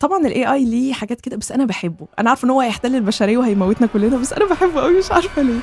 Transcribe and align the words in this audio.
طبعا 0.00 0.18
الاي 0.26 0.52
اي 0.52 0.64
ليه 0.64 0.92
حاجات 0.92 1.20
كده 1.20 1.36
بس 1.36 1.52
أنا 1.52 1.64
بحبه. 1.64 2.06
أنا 2.18 2.30
عارفة 2.30 2.46
إن 2.46 2.50
هو 2.50 2.60
هيحتل 2.60 2.96
البشرية 2.96 3.38
وهيموتنا 3.38 3.86
كلنا 3.86 4.16
بس 4.16 4.32
أنا 4.32 4.48
بحبه 4.50 4.80
قوي 4.80 4.98
مش 4.98 5.12
عارفة 5.12 5.42
ليه. 5.42 5.60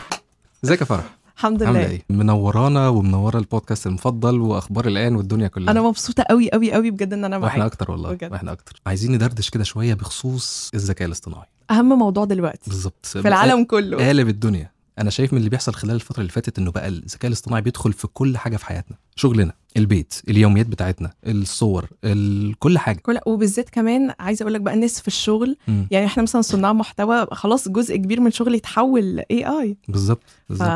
إزيك 0.65 0.79
يا 0.81 0.85
فرح؟ 0.85 1.03
الحمد 1.37 1.63
لله. 1.63 1.89
إيه؟ 1.89 2.05
منورانا 2.09 2.87
ومنوره 2.89 3.37
البودكاست 3.37 3.87
المفضل 3.87 4.39
وأخبار 4.39 4.87
الآن 4.87 5.15
والدنيا 5.15 5.47
كلها. 5.47 5.71
أنا 5.71 5.81
مبسوطة 5.81 6.23
قوي 6.29 6.51
قوي 6.51 6.73
قوي 6.73 6.91
بجد 6.91 7.13
إن 7.13 7.25
أنا 7.25 7.37
وإحنا 7.37 7.59
معاك. 7.59 7.71
أكتر 7.71 7.91
والله 7.91 8.13
بجد. 8.13 8.31
وإحنا 8.31 8.51
أكتر. 8.51 8.81
عايزين 8.87 9.11
ندردش 9.11 9.49
كده 9.49 9.63
شوية 9.63 9.93
بخصوص 9.93 10.71
الذكاء 10.73 11.07
الاصطناعي. 11.07 11.47
أهم 11.71 11.99
موضوع 11.99 12.25
دلوقتي. 12.25 12.69
بالظبط. 12.69 13.05
في 13.05 13.27
العالم 13.27 13.63
كله. 13.63 13.97
قالب 13.97 14.29
الدنيا. 14.29 14.71
أنا 14.99 15.09
شايف 15.09 15.33
من 15.33 15.39
اللي 15.39 15.49
بيحصل 15.49 15.73
خلال 15.73 15.95
الفترة 15.95 16.19
اللي 16.21 16.31
فاتت 16.31 16.59
إنه 16.59 16.71
بقى 16.71 16.87
الذكاء 16.87 17.27
الاصطناعي 17.27 17.61
بيدخل 17.61 17.93
في 17.93 18.07
كل 18.07 18.37
حاجة 18.37 18.57
في 18.57 18.65
حياتنا. 18.65 18.97
شغلنا 19.15 19.53
البيت 19.77 20.13
اليوميات 20.29 20.67
بتاعتنا 20.67 21.13
الصور 21.27 21.89
ال... 22.03 22.55
كل 22.59 22.77
حاجة. 22.77 22.97
كل 22.97 23.19
وبالذات 23.25 23.69
كمان 23.69 24.13
عايزة 24.19 24.43
أقول 24.43 24.53
لك 24.53 24.61
بقى 24.61 24.73
الناس 24.73 25.01
في 25.01 25.07
الشغل 25.07 25.57
مم. 25.67 25.87
يعني 25.91 26.05
إحنا 26.05 26.23
مثلا 26.23 26.41
صناع 26.41 26.73
محتوى 26.73 27.27
خلاص 27.31 27.69
جزء 27.69 27.95
كبير 27.95 28.21
من 28.21 28.31
شغلي 28.31 28.57
يتحول 28.57 29.19
AI 29.31 29.77
بالظبط 29.87 30.21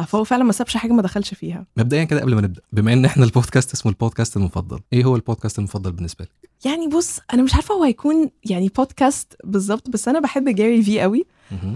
فهو 0.08 0.24
فعلا 0.24 0.44
ما 0.44 0.52
سابش 0.52 0.78
حاجة 0.78 0.92
ما 0.92 1.02
دخلش 1.02 1.34
فيها. 1.34 1.66
مبدئيا 1.78 2.04
كده 2.04 2.22
قبل 2.22 2.36
ما 2.36 2.42
نبدأ 2.42 2.62
بما 2.74 2.94
إن 2.94 3.06
إحنا 3.06 3.26
البودكاست 3.26 3.74
اسمه 3.74 3.92
البودكاست 3.92 4.38
المفضل 4.38 4.80
إيه 4.94 5.04
هو 5.04 5.16
البودكاست 5.16 5.60
المفضل 5.60 5.92
بالنسبة 5.92 6.26
لك؟ 6.26 6.50
يعني 6.66 6.88
بص 6.88 7.20
أنا 7.34 7.44
مش 7.44 7.54
عارفة 7.56 7.76
هو 7.76 7.84
هيكون 7.84 8.30
يعني 8.46 8.72
بودكاست 8.78 9.34
بالظبط 9.44 9.90
بس 9.90 10.08
أنا 10.08 10.20
بحب 10.20 10.56
Gary 10.56 10.84
Vee 10.84 11.02
قوي. 11.02 11.26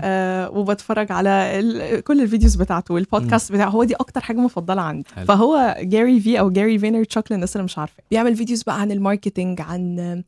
آه 0.02 0.50
وبتفرج 0.50 1.12
على 1.12 1.30
ال- 1.60 2.04
كل 2.04 2.22
ال 2.22 2.27
videos 2.27 2.56
بتاعته 2.56 2.94
والبودكاست 2.94 3.52
بتاعه. 3.52 3.70
هو 3.70 3.84
دي 3.84 3.96
أكتر 3.96 4.22
حاجة 4.22 4.38
مفضلة 4.38 4.82
عندي. 4.82 5.08
حلو. 5.16 5.26
فهو 5.26 5.76
Gary 5.82 6.20
Vee 6.20 6.40
أو 6.40 6.50
Gary 6.50 6.80
Vaynerchuk 6.80 7.32
للناس 7.32 7.56
اللي 7.56 7.64
مش 7.66 7.78
عارفة. 7.78 8.04
بيعمل 8.12 8.36
videos 8.36 8.64
بقى 8.64 8.82
عن 8.82 8.92
ال 8.92 8.99
marketing 8.99 9.62
عن 9.62 10.24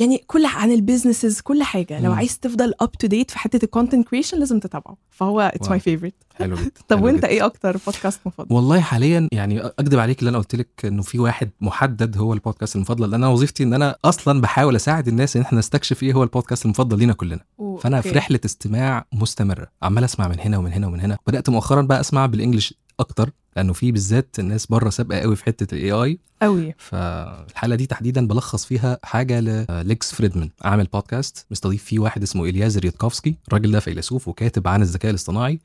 يعني 0.00 0.24
كل 0.26 0.46
عن 0.46 0.72
ال 0.72 0.78
businesses 0.78 1.40
كل 1.40 1.62
حاجة. 1.62 2.00
لو. 2.00 2.12
عايز 2.12 2.38
تفضل 2.38 2.72
up 2.80 2.92
to 2.92 3.06
date 3.06 3.30
في 3.30 3.38
حتة 3.38 3.64
ال 3.64 3.70
content 3.70 4.08
creation 4.08 4.38
لازم 4.38 4.58
تتابعه. 4.60 4.96
فهو 5.10 5.40
it's. 5.40 5.68
my 5.68 5.80
favorite 5.80 6.14
حلو 6.34 6.56
جدا. 6.56 6.70
طب 6.88 6.96
حلو 6.96 7.06
وانت 7.06 7.18
جدا. 7.18 7.28
إيه 7.28 7.46
أكتر 7.46 7.76
بودكاست 7.86 8.20
مفضل؟ 8.26 8.54
والله 8.54 8.80
حاليا 8.80 9.28
يعني 9.32 9.60
أكدب 9.60 9.98
عليك 9.98 10.18
اللي 10.18 10.28
أنا 10.28 10.38
قلت 10.38 10.54
لك 10.54 10.68
إنه 10.84 11.02
في 11.02 11.18
واحد 11.18 11.50
محدد 11.60 12.18
هو 12.18 12.32
البودكاست 12.32 12.76
المفضل. 12.76 13.10
لأن 13.10 13.14
أنا 13.14 13.28
وظيفتي 13.28 13.62
إن 13.62 13.74
أنا 13.74 13.96
أصلا 14.04 14.40
بحاول 14.40 14.76
أساعد 14.76 15.08
الناس 15.08 15.36
إن 15.36 15.42
إحنا 15.42 15.58
نستكشف 15.58 16.02
إيه 16.02 16.12
هو 16.12 16.22
البودكاست 16.22 16.64
المفضل 16.64 16.98
لينا 16.98 17.12
كلنا. 17.12 17.40
فأنا 17.80 18.00
في 18.00 18.08
okay. 18.08 18.18
رحلة 18.18 18.40
استماع 18.44 19.06
مستمرة. 19.12 19.66
عمال 19.82 20.04
أسمع 20.04 20.28
من 20.28 20.40
هنا 20.40 20.58
ومن 20.58 20.72
هنا 20.72 20.86
ومن 20.86 21.00
هنا. 21.00 21.18
بدأت 21.26 21.50
مؤخرا 21.50 21.82
بقى 21.82 22.00
أسمع 22.00 22.26
بال 22.26 22.37
English 22.37 22.74
أكتر. 23.00 23.30
لأنه 23.56 23.72
في 23.72 23.92
بالذات 23.92 24.38
الناس 24.38 24.66
بره 24.66 24.90
سابقه 24.90 25.18
قوي 25.18 25.36
في 25.36 25.44
حتة 25.44 25.74
ال 25.74 25.92
AI 25.92 26.18
قوي. 26.42 26.74
فالحلقه 26.78 27.76
دي 27.76 27.86
تحديدا 27.86 28.26
بلخص 28.26 28.64
فيها 28.64 28.98
حاجة 29.02 29.40
ل 29.40 29.59
Lex 29.59 30.14
Fridman 30.14 30.50
عامل 30.62 30.84
بودكاست 30.84 31.46
مستضيف 31.50 31.84
فيه 31.84 31.98
واحد 31.98 32.22
اسمه 32.22 32.44
Eliezer 32.44 32.84
Yudkowsky 32.84 33.34
الراجل 33.48 33.72
ده 33.72 33.80
فيلسوف 33.80 34.28
وكاتب 34.28 34.68
عن 34.68 34.82
الذكاء 34.82 35.10
الاصطناعي 35.10 35.60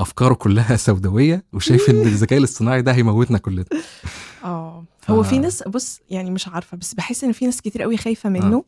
أفكاره 0.00 0.34
كلها 0.34 0.76
سوداوية 0.86 1.44
وشايف 1.52 1.90
إن 1.90 2.00
الذكاء 2.00 2.38
الاصطناعي 2.38 2.82
ده 2.82 2.92
هيموتنا 2.92 3.38
كلنا. 3.38 3.64
آه. 4.44 4.84
هو 5.10 5.22
في 5.22 5.36
آه. 5.36 5.38
ناس 5.38 5.62
بص 5.62 6.00
يعني 6.10 6.30
مش 6.30 6.48
عارفة 6.48 6.76
بس 6.76 6.94
بحس 6.94 7.24
إن 7.24 7.32
في 7.32 7.44
ناس 7.44 7.60
كتير 7.60 7.82
قوي 7.82 7.96
خايفة 7.96 8.28
منه. 8.28 8.64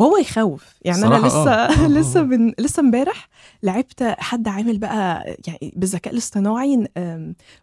وهو 0.00 0.16
يخوف. 0.16 0.64
يعني 0.82 1.06
أنا 1.06 1.26
لسه 1.26 1.50
آه. 1.52 1.84
آه، 1.84 1.88
لسه 1.98 2.20
آه. 2.20 2.22
من 2.22 2.52
لسه 2.58 2.80
امبارح 2.80 3.28
لعبت 3.62 4.02
حد 4.18 4.48
عامل 4.48 4.78
بقى 4.78 5.24
يعني 5.46 5.72
بالذكاء 5.76 6.12
الاصطناعي 6.12 6.88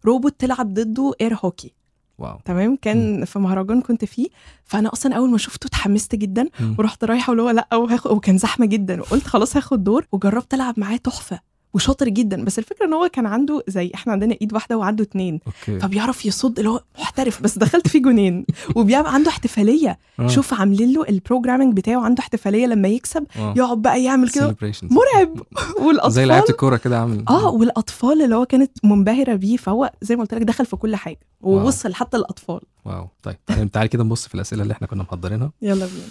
روبوت 0.06 0.36
تلعب 0.40 0.74
ضده 0.74 1.14
air 1.22 1.38
hockey 1.46 1.74
wow. 2.18 2.38
تمام؟ 2.46 2.76
كان 2.82 3.26
في 3.26 3.40
مهرجان 3.40 3.82
كنت 3.82 4.06
فيه. 4.06 4.28
فأنا 4.66 4.94
أصلا 4.94 5.16
أول 5.16 5.30
ما 5.32 5.38
شفته 5.38 5.68
اتحمست 5.68 6.16
جدا 6.16 6.50
مم. 6.60 6.76
ورحت 6.80 7.04
رايحة 7.04 7.30
واللي 7.32 7.44
هو 7.44 7.50
لأ 7.50 7.76
وهاخد 7.76 8.12
وكان 8.12 8.38
زحمة 8.38 8.66
جدا. 8.66 9.02
وقلت 9.02 9.28
خلاص 9.28 9.58
هاخد 9.58 9.84
دور 9.84 10.06
وجربت 10.12 10.54
ألعب 10.54 10.80
معاه 10.80 10.98
تحفة. 10.98 11.40
وشاطر 11.78 12.10
جدا. 12.10 12.44
بس 12.44 12.60
الفكرة 12.60 12.86
إن 12.86 12.94
هو 12.94 13.10
كان 13.14 13.26
عنده 13.26 13.64
زي 13.68 13.92
إحنا 13.96 14.14
عندنا 14.14 14.36
إيد 14.42 14.54
واحدة 14.54 14.78
وعنده 14.78 15.04
اتنين. 15.04 15.40
أوكي. 15.48 15.80
فبيعرف 15.80 16.26
يصد 16.26 16.58
اللي 16.60 16.70
هو 16.72 16.82
محترف 17.00 17.42
بس 17.42 17.58
دخلت 17.58 17.88
فيه 17.88 18.02
جونين 18.02 18.46
وبيعمل 18.76 19.08
عنده 19.08 19.30
احتفالية. 19.30 20.00
آه. 20.20 20.28
شوف 20.28 20.54
عاملين 20.54 20.94
له 20.94 21.10
ال 21.10 21.15
programming 21.15 21.74
بتاعه 21.78 22.00
عنده 22.02 22.20
احتفالية 22.22 22.66
لما 22.66 22.88
يكسب 22.88 23.26
آه. 23.38 23.54
يقعد 23.58 23.82
بقى 23.82 24.04
يعمل 24.04 24.30
كده. 24.30 24.56
مرعب. 24.84 25.42
والأطفال 25.86 26.12
زي 26.12 26.26
لعيبة 26.26 26.50
الكورة 26.50 26.78
كده 26.78 27.00
عامل. 27.00 27.24
آه 27.30 27.50
والأطفال 27.50 28.22
اللي 28.22 28.36
هو 28.36 28.46
كانت 28.46 28.72
منبهرة 28.84 29.36
بيه 29.36 29.58
فهو 29.58 29.92
زي 30.02 30.16
ما 30.16 30.22
قلت 30.22 30.34
لك 30.34 30.42
دخل 30.42 30.66
في 30.66 30.76
كل 30.76 30.96
حاجة. 30.96 31.20
ووصل 31.42 31.94
حتى 31.94 32.18
الاطفال 32.18 32.60
واو. 32.86 33.08
طيب 33.24 33.36
تعالى 33.46 33.70
تعالى 33.70 33.88
كده 33.90 34.04
نبص 34.04 34.28
في 34.28 34.36
الأسئلة 34.36 34.64
اللي 34.64 34.72
إحنا 34.72 34.88
كنا 34.88 35.04
محضرينها. 35.04 35.52
يلا 35.62 35.86
بينا. 35.86 36.08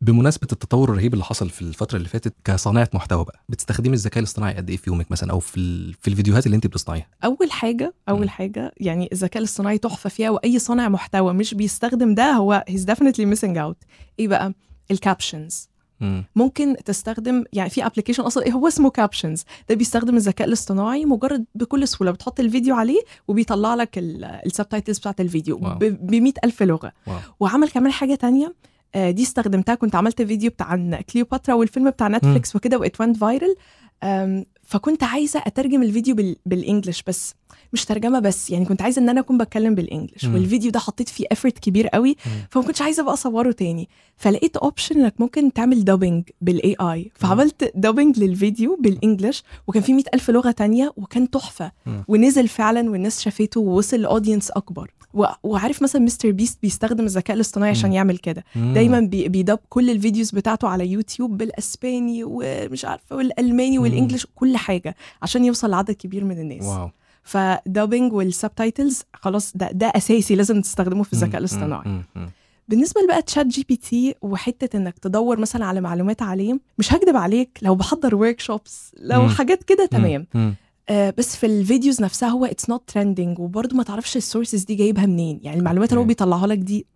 بمناسبة 0.00 0.48
التطور 0.52 0.90
الرهيب 0.90 1.12
اللي 1.14 1.24
حصل 1.24 1.50
في 1.50 1.62
الفترة 1.62 1.96
اللي 1.96 2.08
فاتت 2.08 2.34
كصانعة 2.44 2.88
محتوى 2.94 3.24
بقى 3.24 3.44
بتستخدمي 3.48 3.94
الذكاء 3.94 4.18
الاصطناعي 4.18 4.54
قد 4.54 4.70
إيه 4.70 4.76
في 4.76 4.90
يومك 4.90 5.10
مثلا؟ 5.10 5.32
أو 5.32 5.40
في 5.40 5.56
ال... 5.56 5.94
في 5.94 6.08
الفيديوهات 6.08 6.46
اللي 6.46 6.54
انت 6.56 6.66
بتصنعيها؟ 6.66 7.06
أول 7.24 7.50
حاجة. 7.52 7.94
أول 8.08 8.30
حاجة 8.30 8.72
يعني 8.76 9.08
الذكاء 9.12 9.38
الاصطناعي 9.38 9.78
تحفة 9.78 10.10
فيها 10.10 10.30
وأي 10.30 10.58
صانع 10.58 10.88
محتوى 10.88 11.32
مش 11.32 11.54
بيستخدم 11.54 12.14
ده 12.14 12.30
هو 12.32 12.64
he's 12.70 12.80
definitely 12.94 13.34
missing 13.36 13.56
out. 13.56 13.86
إيه 14.18 14.28
بقى؟ 14.28 14.52
ال 14.90 14.99
captions 14.99 15.68
مم. 16.00 16.24
ممكن 16.36 16.76
تستخدم 16.84 17.44
يعني 17.52 17.70
في 17.70 17.86
application 17.86 18.22
أصلا 18.22 18.44
إيه 18.46 18.52
هو 18.52 18.68
اسمه 18.68 18.90
Captions 18.90 19.44
ده 19.68 19.74
بيستخدم 19.74 20.16
الذكاء 20.16 20.48
الاصطناعي 20.48 21.04
مجرد 21.04 21.44
بكل 21.54 21.88
سهولة 21.88 22.10
بتحط 22.10 22.40
الفيديو 22.40 22.74
عليه 22.74 23.00
وبيطلع 23.28 23.74
لك 23.74 23.90
ال 23.98 24.08
subtitles 24.08 24.98
بتاعت 24.98 25.20
الفيديو. 25.20 25.56
ب 25.58 26.10
100 26.14 26.32
ألف 26.44 26.62
لغة. 26.62 26.92
واو. 27.06 27.18
وعمل 27.40 27.68
كمان 27.68 27.92
حاجة 27.92 28.14
تانية 28.14 28.54
دي 28.96 29.22
استخدمتها. 29.22 29.74
كنت 29.74 29.94
عملت 29.94 30.22
فيديو 30.22 30.50
بتاع 30.50 30.66
عن 30.66 31.00
كليوباترا 31.12 31.54
والفيلم 31.54 31.90
بتاع 31.90 32.08
نتفليكس 32.08 32.56
وكده 32.56 32.78
و 32.78 32.86
it 32.86 33.02
went 33.02 33.18
viral. 33.18 33.56
فكنت 34.62 35.02
عايزة 35.02 35.42
أترجم 35.46 35.82
الفيديو 35.82 36.14
بال... 36.14 36.36
بال 36.46 36.58
English 36.58 37.02
بس. 37.02 37.34
مش 37.72 37.84
ترجمة 37.84 38.18
بس 38.18 38.50
يعني 38.50 38.64
كنت 38.64 38.82
عايزة 38.82 39.02
إن 39.02 39.08
أنا 39.08 39.20
أكون 39.20 39.38
بتكلم 39.38 39.74
بال 39.74 39.84
English. 39.84 40.24
والفيديو 40.24 40.70
ده 40.70 40.78
حطيت 40.78 41.08
فيه 41.08 41.24
effort 41.32 41.58
كبير 41.58 41.88
قوي. 41.88 42.16
فما 42.50 42.62
كنتش 42.62 42.82
عايزة 42.82 43.02
بقى 43.02 43.12
أصوره 43.14 43.52
تاني 43.52 43.88
فلقيت 44.16 44.56
option 44.56 45.00
إنك 45.00 45.14
ممكن 45.20 45.52
تعمل 45.52 45.84
dubbing 45.84 46.24
بال 46.40 46.76
AI 46.80 47.10
فعملت 47.14 47.72
dubbing 47.74 48.18
للفيديو 48.18 48.78
بال 48.80 48.94
English 48.94 49.42
وكان 49.66 49.82
فيه 49.82 49.94
100 49.94 50.04
ألف 50.14 50.30
لغة 50.30 50.50
تانية 50.50 50.92
وكان 50.96 51.30
تحفة. 51.30 51.72
ونزل 52.08 52.48
فعلا 52.48 52.90
والناس 52.90 53.20
شافته 53.22 53.60
ووصل 53.60 54.00
ل 54.00 54.06
audience 54.06 54.50
أكبر. 54.50 54.90
وعارف 55.42 55.82
مثلا 55.82 56.02
مستر 56.02 56.30
بيست 56.30 56.58
بيستخدم 56.62 57.04
الذكاء 57.04 57.36
الاصطناعي 57.36 57.70
عشان. 57.70 57.92
يعمل 57.92 58.18
كده. 58.18 58.44
دايما 58.56 59.00
بي... 59.00 59.28
بي 59.28 59.40
dub 59.40 59.58
كل 59.68 59.90
ال 59.90 59.96
videos 59.96 60.30
بتاعته 60.30 60.68
على 60.68 60.86
يوتيوب 60.88 61.38
بالإسباني 61.38 62.20
ومش 62.24 62.84
عارفة 62.84 63.16
والألماني 63.16 63.78
مم. 63.78 63.82
وال 63.84 63.93
English 63.93 64.26
كل 64.34 64.56
حاجة 64.56 64.96
عشان 65.22 65.44
يوصل 65.44 65.70
لعدد 65.70 65.90
كبير 65.90 66.24
من 66.24 66.38
الناس 66.40 66.64
واو 66.64 66.90
ف 67.26 67.37
dubbing 67.37 68.12
وال 68.12 68.28
subtitles 68.28 69.02
خلاص 69.14 69.52
ده 69.56 69.70
ده 69.72 69.86
أساسي 69.96 70.34
لازم 70.34 70.60
تستخدمه 70.60 71.02
في 71.02 71.12
الذكاء. 71.12 71.38
الاصطناعي. 71.40 72.02
بالنسبة 72.68 73.00
بقى 73.08 73.22
تشات 73.22 73.46
جي 73.46 73.64
بي 73.68 73.76
تي 73.76 74.14
وحتة 74.22 74.76
إنك 74.76 74.98
تدور 74.98 75.40
مثلا 75.40 75.64
على 75.64 75.80
معلومات 75.80 76.22
عليه 76.22 76.58
مش 76.78 76.92
هكدب 76.92 77.16
عليك 77.16 77.58
لو 77.62 77.74
بحضر 77.74 78.14
workshops 78.14 78.92
لو 79.00 79.22
مم. 79.22 79.28
حاجات 79.28 79.64
كده 79.64 79.86
تمام 79.86 80.26
مم. 80.34 80.54
آه 80.88 81.14
بس 81.18 81.36
في 81.36 81.46
ال 81.46 81.54
videos 81.54 82.02
نفسها 82.02 82.28
هو 82.28 82.44
it's 82.44 82.70
not 82.70 82.82
trending 82.88 83.38
وبرده 83.38 83.76
ما 83.76 83.82
تعرفش 83.82 84.16
ال 84.16 84.22
sources 84.22 84.64
دي 84.64 84.74
جايبها 84.74 85.06
منين 85.06 85.40
يعني 85.42 85.58
المعلومات 85.58 85.88
اللي 85.90 86.00
هو. 86.00 86.04
بيطلعها 86.04 86.46
لك 86.46 86.58
دي 86.58 86.86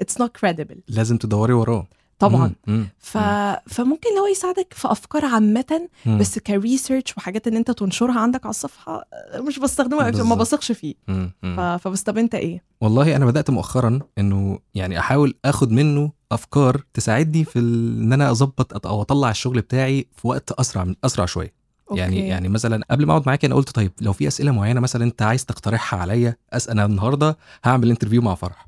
it's 0.00 0.20
not 0.20 0.36
credible 0.36 0.80
لازم 0.88 1.16
تدوري 1.16 1.52
وراه 1.52 1.86
طبعا 2.18 2.52
مم. 2.66 2.74
مم. 2.76 2.86
ف... 2.98 3.18
فممكن 3.66 4.08
لو 4.16 4.26
يساعدك 4.26 4.74
في 4.74 4.90
أفكار 4.92 5.24
عامة. 5.24 5.88
بس 6.06 6.38
ك 6.38 6.46
research 6.46 7.14
وحاجات 7.16 7.46
إن 7.46 7.56
أنت 7.56 7.70
تنشرها 7.70 8.20
عندك 8.20 8.44
على 8.46 8.50
الصفحة 8.50 9.04
مش 9.34 9.58
بستخدمها 9.58 10.10
ما. 10.10 10.34
بثقش 10.34 10.72
فيه 10.72 10.94
مم. 11.08 11.30
ف... 11.42 11.60
فبس 11.60 12.02
طب 12.02 12.18
أنت 12.18 12.34
إيه 12.34 12.62
والله 12.80 13.16
أنا 13.16 13.26
بدأت 13.26 13.50
مؤخرا 13.50 14.00
إنه 14.18 14.58
يعني 14.74 14.98
أحاول 14.98 15.34
آخد 15.44 15.70
منه 15.72 16.12
أفكار 16.32 16.82
تساعدني 16.94 17.44
في 17.44 17.58
ال- 17.58 18.02
إن 18.02 18.12
أنا 18.12 18.30
أظبط 18.30 18.86
أو 18.86 19.02
أطلع 19.02 19.30
الشغل 19.30 19.60
بتاعي 19.60 20.06
في 20.16 20.28
وقت 20.28 20.52
أسرع 20.52 20.84
من 20.84 20.94
أسرع 21.04 21.26
شوية 21.26 21.52
يعني 21.92 22.16
okay. 22.16 22.28
يعني 22.28 22.48
مثلا 22.48 22.84
قبل 22.90 23.06
ما 23.06 23.12
أقعد 23.12 23.22
معاك 23.26 23.44
أنا 23.44 23.54
قلت 23.54 23.70
طيب 23.70 23.92
لو 24.00 24.12
في 24.12 24.28
أسئلة 24.28 24.50
معينة 24.52 24.80
مثلا 24.80 25.04
أنت 25.04 25.22
عايز 25.22 25.44
تقترحها 25.44 26.00
عليا 26.00 26.36
أسأل 26.52 26.70
أنا 26.72 26.84
النهارده 26.84 27.36
هعمل 27.64 27.90
interview 27.90 28.22
مع 28.22 28.34
فرح 28.34 28.66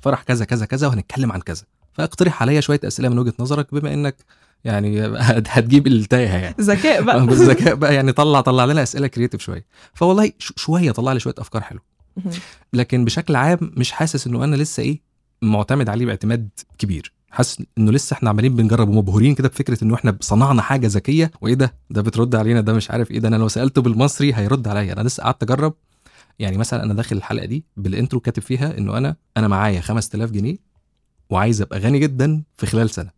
فرح 0.00 0.22
كذا 0.22 0.44
كذا 0.44 0.66
كذا 0.66 0.86
وهنتكلم 0.86 1.32
عن 1.32 1.40
كذا 1.40 1.62
فاقترح 1.98 2.42
عليا 2.42 2.60
شوية 2.60 2.80
أسئلة 2.84 3.08
من 3.08 3.18
وجهة 3.18 3.34
نظرك 3.38 3.74
بما 3.74 3.94
إنك 3.94 4.16
يعني 4.64 5.00
هت- 5.28 5.48
هتجيب 5.48 5.86
التايهة 5.86 6.36
يعني. 6.38 6.54
ذكاء 6.60 7.02
بقى. 7.02 7.26
بالذكاء 7.26 7.74
بقى 7.74 7.94
يعني 7.94 8.12
طلع 8.12 8.40
طلع 8.40 8.64
لنا 8.64 8.82
أسئلة 8.82 9.06
creative 9.06 9.40
شوية. 9.40 9.64
فوالله 9.94 10.32
شوية 10.38 10.90
طلع 10.90 11.12
لي 11.12 11.20
شوية 11.20 11.34
أفكار 11.38 11.62
حلوة. 11.62 11.82
لكن 12.72 13.04
بشكل 13.04 13.36
عام 13.36 13.58
مش 13.62 13.92
حاسس 13.92 14.26
إنه 14.26 14.44
أنا 14.44 14.56
لسه 14.56 14.82
إيه 14.82 15.00
معتمد 15.42 15.88
عليه 15.88 16.06
باعتماد 16.06 16.48
كبير. 16.78 17.12
حاسس 17.30 17.62
إنه 17.78 17.92
لسه 17.92 18.14
إحنا 18.14 18.30
عمالين 18.30 18.56
بنجرب 18.56 18.88
ومبهورين 18.88 19.34
كده 19.34 19.48
بفكرة 19.48 19.84
إنه 19.84 19.94
إحنا 19.94 20.16
صنعنا 20.20 20.62
حاجة 20.62 20.86
ذكية. 20.86 21.30
وإيه 21.40 21.54
ده؟ 21.54 21.74
ده 21.90 22.02
بترد 22.02 22.34
علينا 22.34 22.60
ده 22.60 22.72
مش 22.72 22.90
عارف 22.90 23.10
إيه 23.10 23.18
ده. 23.18 23.28
أنا 23.28 23.36
لو 23.36 23.48
سألته 23.48 23.82
بالمصري 23.82 24.34
هيرد 24.34 24.68
عليا. 24.68 24.92
أنا 24.92 25.00
لسه 25.08 25.22
قعدت 25.22 25.42
أجرب. 25.42 25.74
يعني 26.38 26.56
مثلا 26.58 26.84
أنا 26.84 26.94
داخل 26.94 27.16
الحلقة 27.16 27.46
دي 27.46 27.64
بال 27.76 27.89
intro 27.89 28.20
كاتب 28.20 28.42
فيها 28.42 28.78
إنه 28.78 28.98
أنا 28.98 29.16
أنا 29.36 29.48
معايا 29.48 29.80
5000 29.80 30.30
جنيه. 30.30 30.56
وعايز 31.30 31.62
أبقى 31.62 31.78
غني 31.78 31.98
جدا 31.98 32.42
في 32.56 32.66
خلال 32.66 32.90
سنة. 32.90 33.10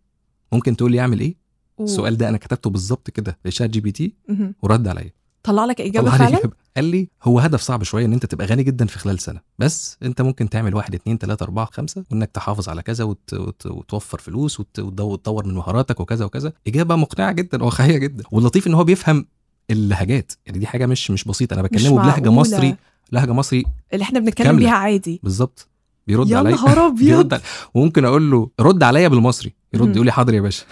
ممكن 0.53 0.77
تقول 0.77 0.93
لي 0.93 1.01
أعمل 1.01 1.21
إيه؟ 1.21 1.35
السؤال 1.81 2.17
ده 2.17 2.29
أنا 2.29 2.39
كتبته 2.39 2.71
بالظبط 2.71 3.11
كده 3.11 3.39
لشات 3.45 3.71
جي 3.71 3.81
بي 3.81 3.93
تي. 3.93 4.15
ورد 4.62 4.89
عليا. 4.89 5.12
طلع 5.43 5.65
لك 5.65 5.81
إجابة 5.81 6.09
طلع 6.09 6.19
فعلا؟ 6.19 6.39
إجابة. 6.39 6.53
قال 6.77 6.85
لي 6.85 7.09
هو 7.23 7.41
هدف 7.41 7.61
صعب 7.61 7.83
شوية 7.83 8.05
إن 8.05 8.12
أنت 8.12 8.27
تبقى 8.27 8.47
غني 8.47 8.62
جدا 8.62 8.87
في 8.87 8.99
خلال 8.99 9.19
سنة 9.19 9.41
بس 9.59 9.97
أنت 10.03 10.23
ممكن 10.23 10.49
تعمل 10.49 10.75
واحد 10.75 10.95
اتنين 10.95 11.19
تلاتة 11.19 11.45
أربعة 11.45 11.69
خمسة 11.73 12.05
وإنك 12.11 12.31
تحافظ 12.31 12.69
على 12.69 12.83
كذا 12.83 13.05
وت... 13.05 13.35
وت... 13.35 13.67
وتوفر 13.67 14.19
فلوس 14.19 14.61
وت... 14.61 14.79
وتطور 14.79 15.47
من 15.47 15.55
مهاراتك 15.55 16.01
وكذا 16.01 16.25
وكذا. 16.25 16.53
إجابة 16.67 16.97
مقنعة 16.97 17.33
جدا 17.33 17.65
واقعيه 17.65 17.99
جدا. 17.99 18.25
واللطيف 18.31 18.67
إن 18.67 18.75
هو 18.75 18.85
بيفهم 18.85 19.27
اللهجات. 19.71 20.33
يعني 20.47 20.59
دي 20.59 20.67
حاجة 20.67 20.87
مش 20.87 21.11
مش 21.11 21.25
بسيطة. 21.25 21.55
أنا 21.55 21.62
بكلمه 21.62 22.03
بلهجة. 22.03 22.31
مصري 22.31 22.77
لهجة 23.12 23.33
مصري 23.33 23.65
اللي 23.93 24.03
إحنا 24.03 24.21
بنتكلم 24.21 24.47
كاملة. 24.47 24.61
بيها 24.61 24.75
عادي. 24.75 25.21
بالظبط. 25.23 25.69
بيرد 26.06 26.31
يا 26.31 26.38
عليا؟ 26.38 26.50
نهار 26.50 26.88
بيرد 26.88 27.20
ابيض 27.20 27.35
علي. 27.35 27.43
وممكن 27.75 28.05
أقول 28.05 28.31
له 28.31 28.50
رد 28.61 28.82
عليا 28.82 29.08
بالمصري. 29.08 29.55
يرد. 29.75 29.94
يقول 29.97 30.06
لي 30.06 30.12
حاضر 30.12 30.35
يا 30.35 30.41
باشا. 30.41 30.64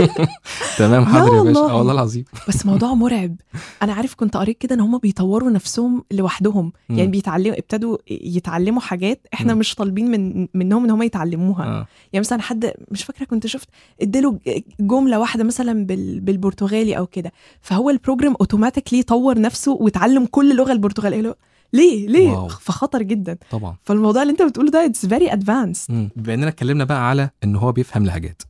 تمام 0.78 1.04
حاضر 1.04 1.34
يا 1.36 1.42
باشا. 1.42 1.60
والله. 1.60 1.70
آه 1.70 1.76
والله 1.76 1.92
العظيم. 1.92 2.24
بس 2.48 2.66
موضوع 2.66 2.94
مرعب. 2.94 3.36
أنا 3.82 3.92
عارف 3.92 4.14
كنت 4.14 4.36
قريت 4.36 4.58
كده 4.58 4.74
إن 4.74 4.80
هم 4.80 4.98
بيطوروا 4.98 5.50
نفسهم 5.50 6.04
لوحدهم. 6.10 6.72
يعني 6.90 7.06
بيتعلموا 7.06 7.58
ابتدوا 7.58 7.96
يتعلموا 8.10 8.80
حاجات 8.80 9.26
إحنا. 9.34 9.54
مش 9.54 9.74
طالبين 9.74 10.10
من 10.10 10.48
منهم 10.54 10.84
إن 10.84 10.90
هم 10.90 11.02
يتعلموها. 11.02 11.64
آه. 11.64 11.86
يعني 12.12 12.20
مثلا 12.20 12.42
حد 12.42 12.72
مش 12.90 13.04
فاكرة 13.04 13.24
كنت 13.24 13.46
شفت 13.46 13.68
اديله 14.02 14.38
جملة 14.80 15.18
واحدة 15.18 15.44
مثلا 15.44 15.86
بال... 15.86 16.20
بالبرتغالي 16.20 16.98
أو 16.98 17.06
كده. 17.06 17.32
فهو 17.60 17.90
ال 17.90 17.95
program 17.95 18.34
automatically 18.40 19.02
طور 19.02 19.40
نفسه 19.40 19.72
وتعلم 19.72 20.26
كل 20.26 20.56
لغة 20.56 20.72
البرتغالية. 20.72 21.36
ليه؟ 21.72 22.08
ليه؟ 22.08 22.28
واو. 22.30 22.48
فخطر 22.48 23.02
جدا. 23.02 23.38
طبعا. 23.50 23.76
فالموضوع 23.82 24.22
اللي 24.22 24.30
انت 24.32 24.42
بتقوله 24.42 24.70
ده 24.70 24.84
it's 24.86 25.06
very 25.06 25.32
advanced 25.32 25.92
مم. 25.94 26.08
بما 26.16 26.34
اننا 26.34 26.48
اتكلمنا 26.48 26.84
بقى 26.84 27.08
على 27.08 27.30
إن 27.44 27.56
هو 27.56 27.72
بيفهم 27.72 28.04
لهجات. 28.06 28.42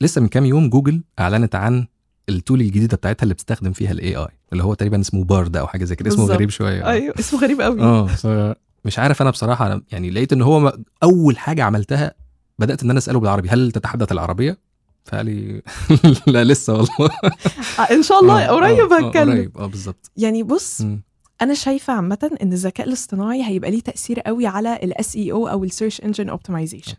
لسه 0.00 0.20
من 0.20 0.28
كام 0.28 0.44
يوم 0.44 0.68
جوجل 0.70 1.02
أعلنت 1.18 1.54
عن 1.54 1.86
ال 2.28 2.34
tool 2.34 2.60
الجديدة 2.60 2.96
بتاعتها 2.96 3.22
اللي 3.22 3.34
بتستخدم 3.34 3.72
فيها 3.72 3.90
ال 3.92 4.16
AI 4.16 4.26
اللي 4.52 4.64
هو 4.64 4.74
تقريبا 4.74 5.00
اسمه 5.00 5.24
بارد 5.24 5.56
أو 5.56 5.66
حاجة 5.66 5.84
زي 5.84 5.96
كده. 5.96 6.08
اسمه. 6.10 6.24
غريب 6.24 6.50
شوية. 6.50 6.86
أيوه 6.90 7.14
اسمه 7.18 7.40
غريب 7.40 7.60
قوي. 7.60 7.80
آه 7.82 8.56
مش 8.84 8.98
عارف 8.98 9.22
أنا 9.22 9.30
بصراحة 9.30 9.66
أنا 9.66 9.82
يعني 9.92 10.10
لقيت 10.10 10.32
إن 10.32 10.42
هو 10.42 10.60
م- 10.60 10.72
أول 11.02 11.38
حاجة 11.38 11.64
عملتها 11.64 12.14
بدأت 12.58 12.82
إن 12.82 12.90
أنا 12.90 12.98
أسأله 12.98 13.20
بالعربي 13.20 13.48
هل 13.48 13.72
تتحدث 13.72 14.12
العربية؟ 14.12 14.58
فقال 15.04 15.26
لي 15.26 15.62
لا 16.26 16.44
لسه 16.44 16.72
والله. 16.72 16.88
آه 17.80 17.82
إن 17.82 18.02
شاء 18.02 18.20
الله 18.20 18.44
آه، 18.44 18.50
قريب 18.50 18.92
آه، 18.92 18.96
آه، 19.04 19.08
هتكلم. 19.08 19.30
قريب. 19.32 19.58
آه 19.58 19.66
بالظبط. 19.66 20.10
يعني 20.16 20.42
بص 20.42 20.80
مم. 20.80 21.02
أنا 21.42 21.54
شايفة 21.54 21.92
عامة 21.92 22.36
إن 22.42 22.52
الذكاء 22.52 22.86
الاصطناعي 22.88 23.44
هيبقى 23.44 23.70
ليه 23.70 23.80
تأثير 23.80 24.20
قوي 24.20 24.46
على 24.46 24.76
ال 24.76 25.16
SEO 25.16 25.32
أو 25.32 25.48
ال 25.48 25.64
search 25.64 26.00
engine 26.00 26.28
optimization 26.28 26.96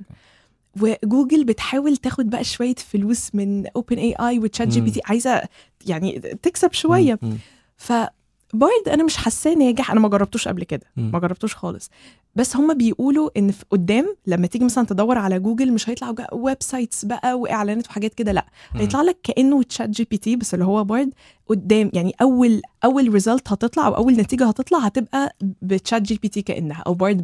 وجوجل 0.81 1.43
بتحاول 1.43 1.97
تاخد 1.97 2.29
بقى 2.29 2.43
شوية 2.43 2.75
فلوس 2.75 3.35
من 3.35 3.67
OpenAI 3.67 4.39
و 4.39 4.67
ChatGPT. 4.67 5.01
عايزة 5.05 5.41
يعني 5.85 6.19
تكسب 6.19 6.73
شوية 6.73 7.19
مم. 7.21 7.37
فبارد 7.77 8.89
أنا 8.89 9.03
مش 9.03 9.17
حاساه 9.17 9.53
ناجح 9.53 9.91
أنا 9.91 9.99
ما 9.99 10.09
جربتوش 10.09 10.47
قبل 10.47 10.63
كده. 10.63 10.85
ما 10.97 11.19
جربتوش 11.19 11.55
خالص 11.55 11.89
بس 12.35 12.55
هم 12.55 12.73
بيقولوا 12.73 13.29
إن 13.37 13.51
في 13.51 13.65
قدام 13.71 14.15
لما 14.27 14.47
تيجي 14.47 14.65
مثلا 14.65 14.85
تدور 14.85 15.17
على 15.17 15.39
جوجل 15.39 15.73
مش 15.73 15.89
هيطلع 15.89 16.15
websites 16.33 17.05
بقى 17.05 17.39
وإعلانات 17.39 17.87
وحاجات 17.87 18.13
كده 18.13 18.31
لأ. 18.31 18.45
هيطلع 18.73 19.01
لك 19.01 19.17
كأنه 19.23 19.63
تشات 19.63 19.89
جي 19.89 20.07
بي 20.11 20.17
تي 20.17 20.35
بس 20.35 20.53
اللي 20.53 20.65
هو 20.65 20.83
بارد 20.83 21.13
قدام 21.47 21.91
يعني 21.93 22.13
أول 22.21 22.61
أول 22.85 23.13
result 23.13 23.51
هتطلع 23.51 23.87
أو 23.87 23.95
أول 23.95 24.13
نتيجة 24.13 24.45
هتطلع 24.47 24.79
هتبقى 24.79 25.35
بتشات 25.61 26.01
جي 26.01 26.19
بي 26.21 26.27
تي 26.27 26.41
كانها 26.41 26.83
أو 26.87 26.93
بارد 26.93 27.23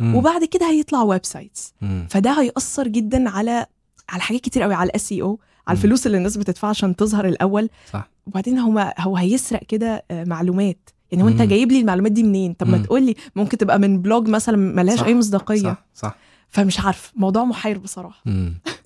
مم. 0.00 0.14
وبعد 0.14 0.44
كده 0.44 0.70
هيطلع 0.70 1.02
websites. 1.02 1.74
فده 2.10 2.40
هيأثر 2.40 2.88
جدا 2.88 3.30
على 3.30 3.66
على 4.08 4.22
حاجات 4.22 4.40
كتير 4.40 4.62
قوي 4.62 4.74
على 4.74 4.90
ال 4.90 5.12
SEO 5.12 5.38
على. 5.66 5.76
الفلوس 5.76 6.06
اللي 6.06 6.18
الناس 6.18 6.36
بتدفعها 6.36 6.70
عشان 6.70 6.96
تظهر 6.96 7.28
الأول 7.28 7.68
صح 7.92 8.10
وبعدين 8.26 8.58
هو 8.58 8.94
هو 8.98 9.16
هيسرق 9.16 9.62
كده 9.64 10.04
آه، 10.10 10.24
معلومات 10.24 10.90
يعني 11.12 11.24
هو 11.24 11.28
انت. 11.28 11.42
جايب 11.42 11.72
لي 11.72 11.80
المعلومات 11.80 12.12
دي 12.12 12.22
منين 12.22 12.52
طب 12.52 12.68
ما. 12.68 12.78
تقول 12.78 13.06
لي 13.06 13.14
ممكن 13.36 13.58
تبقى 13.58 13.78
من 13.78 14.02
blog 14.02 14.28
مثلا 14.28 14.56
ملهاش 14.56 15.02
أي 15.02 15.14
مصداقية 15.14 15.62
صح 15.62 15.84
صح 15.94 16.16
فمش 16.48 16.80
عارف 16.80 17.12
موضوع 17.16 17.44
محير 17.44 17.78
بصراحة. 17.78 18.22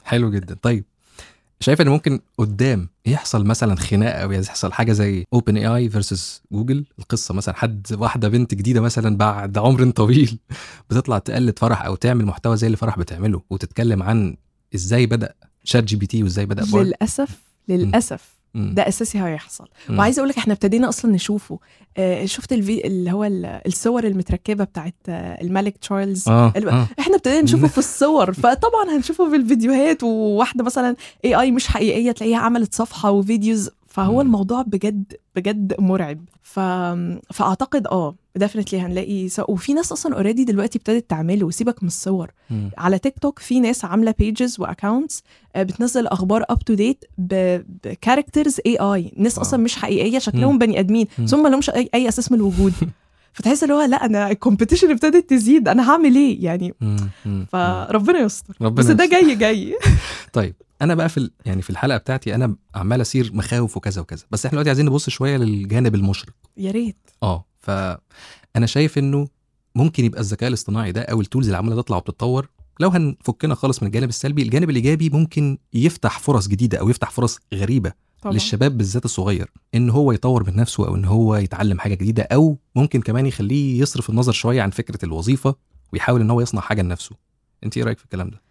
حلو 0.05 0.31
جدا 0.31 0.57
طيب 0.63 0.85
شايف 1.61 1.81
إن 1.81 1.89
ممكن 1.89 2.21
قدام 2.39 2.89
يحصل 3.07 3.45
مثلا 3.45 3.77
خناقة 3.77 4.23
أو 4.23 4.33
يحصل 4.33 4.73
حاجة 4.73 4.93
زي 4.93 5.25
OpenAI 5.33 5.57
versus 5.57 6.43
جوجل 6.53 6.85
القصة 6.99 7.35
مثلا 7.35 7.55
حد 7.55 7.87
واحدة 7.99 8.29
بنت 8.29 8.55
جديدة 8.55 8.81
مثلا 8.81 9.17
بعد 9.17 9.59
عمر 9.59 9.91
طويل 9.91 10.39
بتطلع 10.91 11.19
تقلد 11.19 11.59
فرح 11.59 11.85
أو 11.85 11.95
تعمل 11.95 12.25
محتوى 12.27 12.57
زي 12.57 12.67
اللي 12.67 12.77
فرح 12.77 12.99
بتعمله 12.99 13.43
وتتكلم 13.51 14.03
عن 14.03 14.37
إزاي 14.75 15.07
بدأ 15.07 15.35
شات 15.65 15.85
جي 15.85 15.97
بي 15.97 16.07
تي 16.07 16.23
وإزاي 16.23 16.47
بدأ 16.47 16.65
بارد 16.73 16.87
للأسف 16.87 17.39
للأسف. 17.69 18.42
ده 18.55 18.89
أساسي 18.89 19.19
هيحصل. 19.21 19.69
وعايزة 19.91 20.21
أقول 20.21 20.29
لك 20.29 20.37
إحنا 20.39 20.53
ابتدينا 20.53 20.89
أصلا 20.89 21.13
نشوفه. 21.13 21.59
آه 21.97 22.25
شفت 22.25 22.53
الفي 22.53 22.87
اللي 22.87 23.13
هو 23.13 23.25
ال- 23.25 23.61
الصور 23.67 24.05
المتركبة 24.05 24.65
بتاعت 24.65 24.95
آه 25.09 25.43
الملك 25.43 25.77
تشارلز؟ 25.77 26.29
الب- 26.29 26.69
آه. 26.69 26.87
إحنا 27.01 27.17
ابتدينا 27.17 27.41
نشوفه 27.43 27.67
في 27.75 27.79
الصور. 27.79 28.33
فطبعا 28.33 28.97
هنشوفه 28.97 29.31
في 29.31 29.37
الفيديوهات 29.37 30.03
وواحدة 30.03 30.65
مثلا 30.65 30.97
AI 31.25 31.51
مش 31.51 31.67
حقيقية 31.67 32.13
تلاقيها 32.13 32.39
عملت 32.39 32.75
صفحة 32.75 33.11
و 33.11 33.18
videos. 33.18 33.71
فهو. 33.89 34.21
الموضوع 34.21 34.63
بجد 34.63 35.13
بجد 35.37 35.75
مرعب. 35.81 36.25
ف... 36.43 36.61
فأعتقد 37.33 37.87
آه 37.87 38.15
definitely 38.37 38.81
هنلاقي. 38.81 39.29
وفي 39.49 39.75
ناس 39.75 39.93
أصلا 39.93 40.15
already 40.17 40.45
دلوقتي 40.45 40.79
ابتدت 40.79 41.11
تعمله 41.11 41.51
سيبك 41.51 41.83
من 41.83 41.87
الصور 41.89 42.31
مم. 42.51 42.71
على 42.79 42.99
تيك 42.99 43.19
توك 43.19 43.39
في 43.39 43.61
ناس 43.61 43.85
عاملة 43.85 44.15
pages 44.19 44.61
و 44.61 44.68
accounts 44.68 45.23
بتنزل 45.57 46.07
أخبار 46.07 46.45
up 46.51 46.59
to 46.59 46.75
date 46.75 47.05
ب 47.19 48.61
characters 48.67 48.77
AI 48.77 49.13
ناس 49.17 49.35
wow. 49.35 49.43
أصلا 49.43 49.61
مش 49.61 49.77
حقيقية 49.77 50.19
شكلهم. 50.19 50.59
بني 50.59 50.81
آدمين 50.81 51.07
هم 51.33 51.47
لهمش 51.47 51.71
أي, 51.71 51.89
أي 51.95 52.09
أساس 52.09 52.33
من 52.33 52.39
الوجود 52.39 52.73
فتحس 53.35 53.63
اللي 53.63 53.75
هو 53.75 53.83
لا 53.83 54.05
أنا 54.07 54.31
ال 54.31 54.36
competition 54.36 54.91
ابتدت 54.91 55.31
تزيد 55.31 55.69
أنا 55.69 55.91
هعمل 55.91 56.15
إيه 56.17 56.45
يعني. 56.45 56.75
فربنا 57.49 58.19
يستر 58.19 58.57
ربنا 58.61 58.77
بس 58.79 58.87
ده. 58.87 59.07
جاي 59.07 59.35
جاي 59.35 59.79
طيب 60.33 60.55
أنا 60.83 60.95
بقى 60.95 61.09
في. 61.09 61.31
يعني 61.47 61.63
في 61.63 61.71
الحلقة 61.71 61.99
بتاعتي 61.99 62.35
أنا 62.35 62.57
عمال 62.75 63.01
اسير 63.01 63.31
مخاوف 63.35 63.77
وكذا 63.77 64.01
وكذا 64.03 64.25
بس 64.31 64.47
إحنا 64.47 64.57
دلوقتي 64.57 64.71
عايزين 64.71 64.87
نبص 64.87 65.09
شوية 65.11 65.37
للجانب 65.37 65.95
المشرق 65.95 66.33
يا 66.57 66.71
ريت 66.71 67.11
آه 67.23 67.45
فأنا 67.63 68.67
شايف 68.67 68.99
إنه 68.99 69.29
ممكن 69.75 70.05
يبقى 70.05 70.21
الذكاء 70.21 70.49
الاصطناعي 70.49 70.93
ده 70.93 71.03
أو 71.03 71.21
التولز 71.21 71.47
اللي 71.47 71.57
عماله 71.59 71.83
تطلع 71.83 71.97
وبتتطور 71.97 72.49
لو 72.81 72.89
هنفكنا 72.89 73.55
خالص 73.55 73.83
من 73.83 73.87
الجانب 73.87 74.09
السلبي 74.09 74.43
الجانب 74.43 74.71
الإيجابي 74.71 75.11
ممكن 75.11 75.59
يفتح 75.75 76.19
فرص 76.19 76.49
جديدة 76.49 76.79
أو 76.79 76.89
يفتح 76.89 77.11
فرص 77.11 77.39
غريبة 77.55 77.93
طبعا. 78.23 78.35
للشباب 78.35 78.79
بالذات 78.79 79.05
الصغير 79.05 79.51
إن 79.75 79.91
هو 79.91 80.13
يطور 80.13 80.51
من 80.51 80.57
نفسه 80.57 80.87
أو 80.89 80.95
إن 80.97 81.05
هو 81.05 81.37
يتعلم 81.37 81.79
حاجة 81.79 81.95
جديدة 81.95 82.23
أو 82.23 82.59
ممكن 82.77 83.01
كمان 83.01 83.27
يخليه 83.27 83.81
يصرف 83.81 84.11
النظر 84.11 84.33
شوية 84.33 84.63
عن 84.63 84.71
فكرة 84.71 85.05
الوظيفة 85.05 85.55
ويحاول 85.93 86.21
إن 86.21 86.31
هو 86.31 86.41
يصنع 86.41 86.61
حاجة 86.61 86.83
لنفسه. 86.83 87.17
أنت 87.65 87.77
إيه 87.77 87.85
رأيك 87.85 87.99
في 87.99 88.05
الكلام 88.05 88.31
ده؟ 88.31 88.43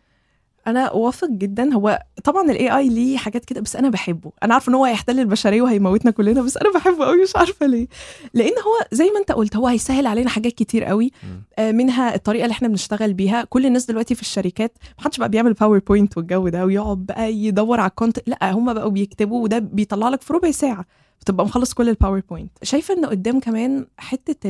أنا 0.68 0.86
اوافق 0.86 1.28
جدا 1.30 1.74
هو 1.74 2.04
طبعا 2.24 2.52
ال 2.52 2.78
AI 2.78 2.90
ليه 2.90 3.18
حاجات 3.18 3.46
كده 3.46 3.62
بس 3.62 3.76
أنا 3.76 3.90
بحبه. 3.90 4.32
أنا 4.44 4.54
عارفة 4.54 4.70
إن 4.70 4.76
هو 4.76 4.86
هيحتل 4.86 5.20
البشرية 5.20 5.62
وهيموتنا 5.62 6.12
كلنا 6.12 6.42
بس 6.42 6.58
أنا 6.58 6.72
بحبه 6.74 7.06
قوي 7.06 7.22
مش 7.24 7.36
عارفة 7.36 7.66
ليه. 7.66 7.88
لأن 8.34 8.52
هو 8.52 8.88
زي 8.92 9.06
ما 9.10 9.20
أنت 9.20 9.32
قلت 9.32 9.56
هو 9.56 9.68
هيسهل 9.68 10.08
علينا 10.08 10.30
حاجات 10.30 10.54
كتير 10.54 10.84
قوي 10.84 11.12
آه، 11.60 11.72
منها 11.72 12.16
الطريقة 12.16 12.44
اللي 12.44 12.54
إحنا 12.54 12.68
بنشتغل 12.68 13.14
بيها. 13.14 13.44
كل 13.44 13.66
الناس 13.66 13.86
دلوقتي 13.86 14.16
في 14.16 14.22
الشركات 14.22 14.78
محدش 15.00 15.18
بقى 15.18 15.30
بيعمل 15.30 15.54
PowerPoint 15.54 16.18
والجو 16.18 16.50
ده 16.50 16.66
ويقعد 16.66 16.98
بقى 16.98 17.34
يدور 17.34 17.80
على 17.80 17.90
ال 17.90 17.93
content 17.94 18.20
لأ 18.28 18.52
هم 18.52 18.74
بقوا 18.74 18.90
بيكتبوا 18.92 19.44
وده 19.44 19.60
بيطلع 19.60 20.10
لك 20.10 20.22
في 20.22 20.34
ربع 20.34 20.52
ساعة. 20.52 20.86
بتبقى 21.22 21.46
مخلص 21.46 21.74
كل 21.74 21.90
ال 21.90 21.95
PowerPoint 21.95 22.52
شايفة 22.64 22.94
ان 22.94 23.06
قدام 23.06 23.40
كمان 23.40 23.86
حتة 23.98 24.50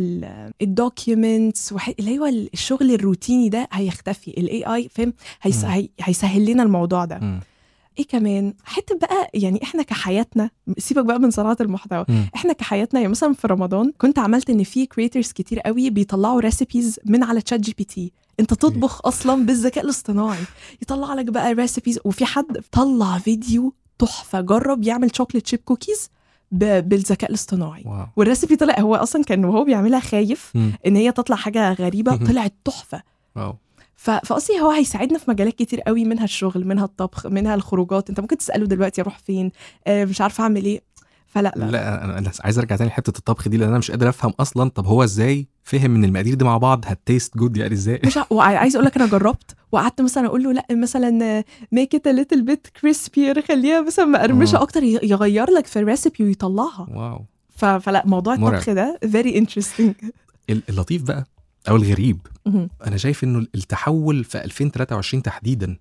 ال 0.62 0.73
documents 0.73 1.74
اللي 2.00 2.20
هو 2.20 2.26
الشغل 2.26 2.92
الروتيني 2.92 3.50
ده 3.50 3.68
هيختفي. 3.72 4.32
ال 4.32 4.64
AI 4.64 4.90
فاهم. 4.90 5.14
هيسهل 6.02 6.46
لنا 6.46 6.64
الموضوع 6.64 7.06
ده. 7.06 7.20
مم. 7.20 7.40
إيه 8.00 8.08
كمان؟ 8.08 8.54
حتة 8.64 8.98
بقى 8.98 9.30
يعني 9.34 9.64
إحنا 9.64 9.84
كحياتنا 9.84 10.50
سيبك 10.78 11.06
بقى 11.06 11.20
من 11.20 11.32
صناعه 11.32 11.58
المحتوى. 11.62 12.06
مم. 12.10 12.26
إحنا 12.36 12.54
كحياتنا 12.54 13.00
يعني 13.00 13.12
مثلا 13.12 13.34
في 13.34 13.48
رمضان 13.48 13.92
كنت 13.98 14.20
عملت 14.20 14.50
إن 14.50 14.64
في 14.64 14.86
creators 14.86 15.32
كتير 15.32 15.60
قوي 15.60 15.90
بيطلعوا 15.90 16.40
recipes 16.40 17.00
من 17.06 17.24
على 17.24 17.42
ChatGPT 17.42 18.12
انت 18.40 18.54
تطبخ 18.54 19.06
أصلا 19.06 19.46
بالذكاء 19.46 19.84
الاصطناعي. 19.84 20.44
يطلع 20.82 21.14
لك 21.14 21.26
بقى 21.26 21.54
recipes 21.54 22.00
وفي 22.06 22.26
حد 22.26 22.64
طلع 22.72 23.18
فيديو 23.18 23.74
تحفة. 24.00 24.42
جرب 24.42 24.84
يعمل 24.84 25.16
chocolate 25.16 25.48
chip 25.48 25.60
cookies 25.66 26.10
بالذكاء 26.52 27.30
الاصطناعي. 27.30 27.84
wow. 27.86 28.06
وال 28.16 28.26
recipe 28.26 28.56
طلع 28.56 28.80
هو 28.80 28.96
أصلا 28.96 29.24
كان 29.24 29.46
وهو 29.46 29.64
بيعملها 29.64 30.00
خايف 30.00 30.52
مم. 30.56 30.72
إن 30.88 30.96
هي 30.96 31.12
تطلع 31.12 31.36
حاجة 31.36 31.74
غريبة. 31.74 32.16
طلعت 32.16 32.54
تحفة. 32.66 33.02
wow. 33.36 33.56
فقصدي 33.96 34.60
هو 34.62 34.72
هيساعدنا 34.72 35.18
في 35.20 35.32
مجالات 35.32 35.54
كتير 35.56 35.82
قوي 35.82 36.06
منها 36.06 36.24
الشغل 36.24 36.66
منها 36.68 36.86
الطبخ 36.86 37.28
منها 37.28 37.56
الخروجات. 37.56 38.10
أنت 38.10 38.20
ممكن 38.20 38.38
تسأله 38.38 38.66
دلوقتي 38.66 39.02
أروح 39.02 39.18
فين 39.20 39.52
آه 39.88 40.06
مش 40.06 40.22
عارفة 40.22 40.44
أعمل 40.44 40.66
إيه. 40.66 40.82
فلا 41.28 41.54
لا, 41.56 41.66
لا. 41.66 41.72
لا 41.72 42.04
أنا 42.06 42.18
أنا 42.18 42.32
عايز 42.44 42.60
أرجع 42.60 42.76
تاني 42.76 42.90
لحتة 42.90 43.18
الطبخ 43.18 43.48
دي 43.48 43.58
لأن 43.58 43.70
أنا 43.70 43.78
مش 43.78 43.92
قادر 43.92 44.10
أفهم 44.10 44.34
أصلا 44.40 44.70
طب 44.70 44.86
هو 44.86 45.04
إزاي 45.04 45.48
فهم 45.64 45.96
إن 45.96 46.04
المقادير 46.06 46.34
دي 46.34 46.46
مع 46.46 46.58
بعض 46.58 46.86
هت 46.88 47.02
taste 47.02 47.38
good 47.38 47.58
يعني 47.58 47.74
إزاي؟ 47.74 48.02
مش 48.06 48.18
ع- 48.18 48.26
وعايز 48.30 48.76
أقول 48.76 48.86
لك 48.86 48.96
أنا 48.98 49.06
جربت 49.08 49.56
وقعدت 49.72 50.02
مثلا 50.02 50.26
أقول 50.28 50.44
له 50.44 50.52
لأ 50.54 50.66
مثلا 50.72 51.44
make 51.72 51.96
it 51.96 52.08
little 52.08 52.42
bit 52.42 52.68
crispier 52.82 53.42
خليها 53.42 53.82
مثلا 53.82 54.06
مقرمشة 54.06 54.58
آه. 54.58 54.62
أكتر 54.62 54.84
يغير 54.84 55.50
لك 55.52 55.68
في 55.68 55.80
ال 55.80 55.86
recipe 55.86 56.24
ويطلعها. 56.24 56.88
wow. 56.92 57.26
فلأ 57.80 58.04
موضوع. 58.06 58.34
الطبخ 58.34 58.70
ده 58.70 59.00
very 59.12 59.38
interesting 59.38 59.94
ال- 60.50 60.64
اللطيف 60.70 61.02
بقى 61.04 61.26
أو 61.70 61.76
الغريب. 61.76 62.20
أنا 62.88 62.98
شايف 62.98 63.24
إنه 63.24 63.40
التحول 63.56 64.24
في 64.24 64.44
2023 64.44 65.24
تحديدا 65.24 65.78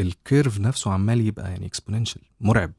ال 0.00 0.10
curve 0.10 0.60
نفسه 0.60 0.90
عمال 0.92 1.20
يبقى 1.20 1.50
يعني 1.50 1.66
exponential 1.66 2.22
مرعب. 2.40 2.72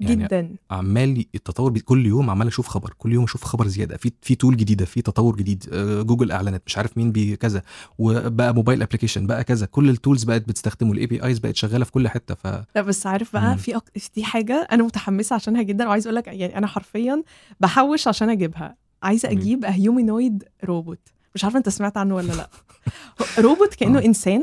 يعني 0.00 0.24
جدا. 0.24 0.54
عمال 0.70 1.24
التطور 1.34 1.78
كل 1.78 2.06
يوم 2.06 2.30
عمال 2.30 2.46
أشوف 2.46 2.66
خبر 2.68 2.94
كل 2.98 3.12
يوم 3.12 3.24
أشوف 3.24 3.44
خبر 3.44 3.66
زيادة. 3.66 3.96
في 3.96 4.12
في 4.22 4.34
tool 4.34 4.56
جديدة 4.56 4.84
في 4.84 5.02
تطور 5.02 5.36
جديد 5.36 5.64
آه، 5.72 6.02
جوجل 6.02 6.32
إعلانات 6.32 6.62
مش 6.66 6.76
عارف 6.78 6.96
مين 6.98 7.12
بي 7.12 7.36
كذا 7.36 7.62
وبقى 7.98 8.54
mobile 8.54 8.82
application 8.82 9.26
بقى 9.26 9.44
كذا. 9.44 9.66
كل 9.66 9.90
ال 9.90 9.96
tools 9.96 10.24
بقت 10.24 10.48
بتستخدمه 10.48 10.92
ال 10.92 11.06
APIs 11.06 11.38
بقت 11.38 11.56
شغالة 11.56 11.84
في 11.84 11.92
كل 11.92 12.08
حتة. 12.08 12.34
ف 12.34 12.46
لا 12.76 12.82
بس 12.82 13.06
عارف 13.06 13.36
مم. 13.36 13.42
بقى 13.42 13.58
في 13.58 13.76
أك... 13.76 13.82
دي 14.14 14.24
حاجة 14.24 14.68
أنا 14.72 14.82
متحمسة 14.82 15.34
عشانها 15.34 15.62
جدا 15.62 15.86
وعايزه 15.88 16.08
أقول 16.08 16.16
لك 16.16 16.26
يعني 16.26 16.58
أنا 16.58 16.66
حرفيا 16.66 17.22
بحوش 17.60 18.08
عشان 18.08 18.30
أجيبها. 18.30 18.76
عايزة. 19.02 19.30
أجيب 19.30 19.64
humanoid 19.64 20.44
robot 20.64 21.00
مش 21.34 21.44
عارفة 21.44 21.58
أنت 21.58 21.68
سمعت 21.68 21.96
عنه 21.96 22.14
ولا 22.14 22.32
لا. 22.32 22.50
روبوت 23.38 23.74
كأنه 23.74 23.98
آه. 23.98 24.04
إنسان. 24.04 24.42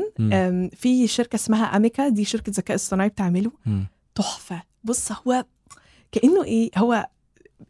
في 0.76 1.06
شركة 1.06 1.36
اسمها 1.36 1.76
Ameca 1.76 2.08
دي 2.08 2.24
شركة 2.24 2.52
ذكاء 2.56 2.74
اصطناعي 2.74 3.08
بتعمله. 3.08 3.50
تحفة. 4.14 4.62
بص 4.84 5.08
هو 5.26 5.44
كأنه 6.12 6.44
إيه 6.44 6.70
هو 6.76 7.06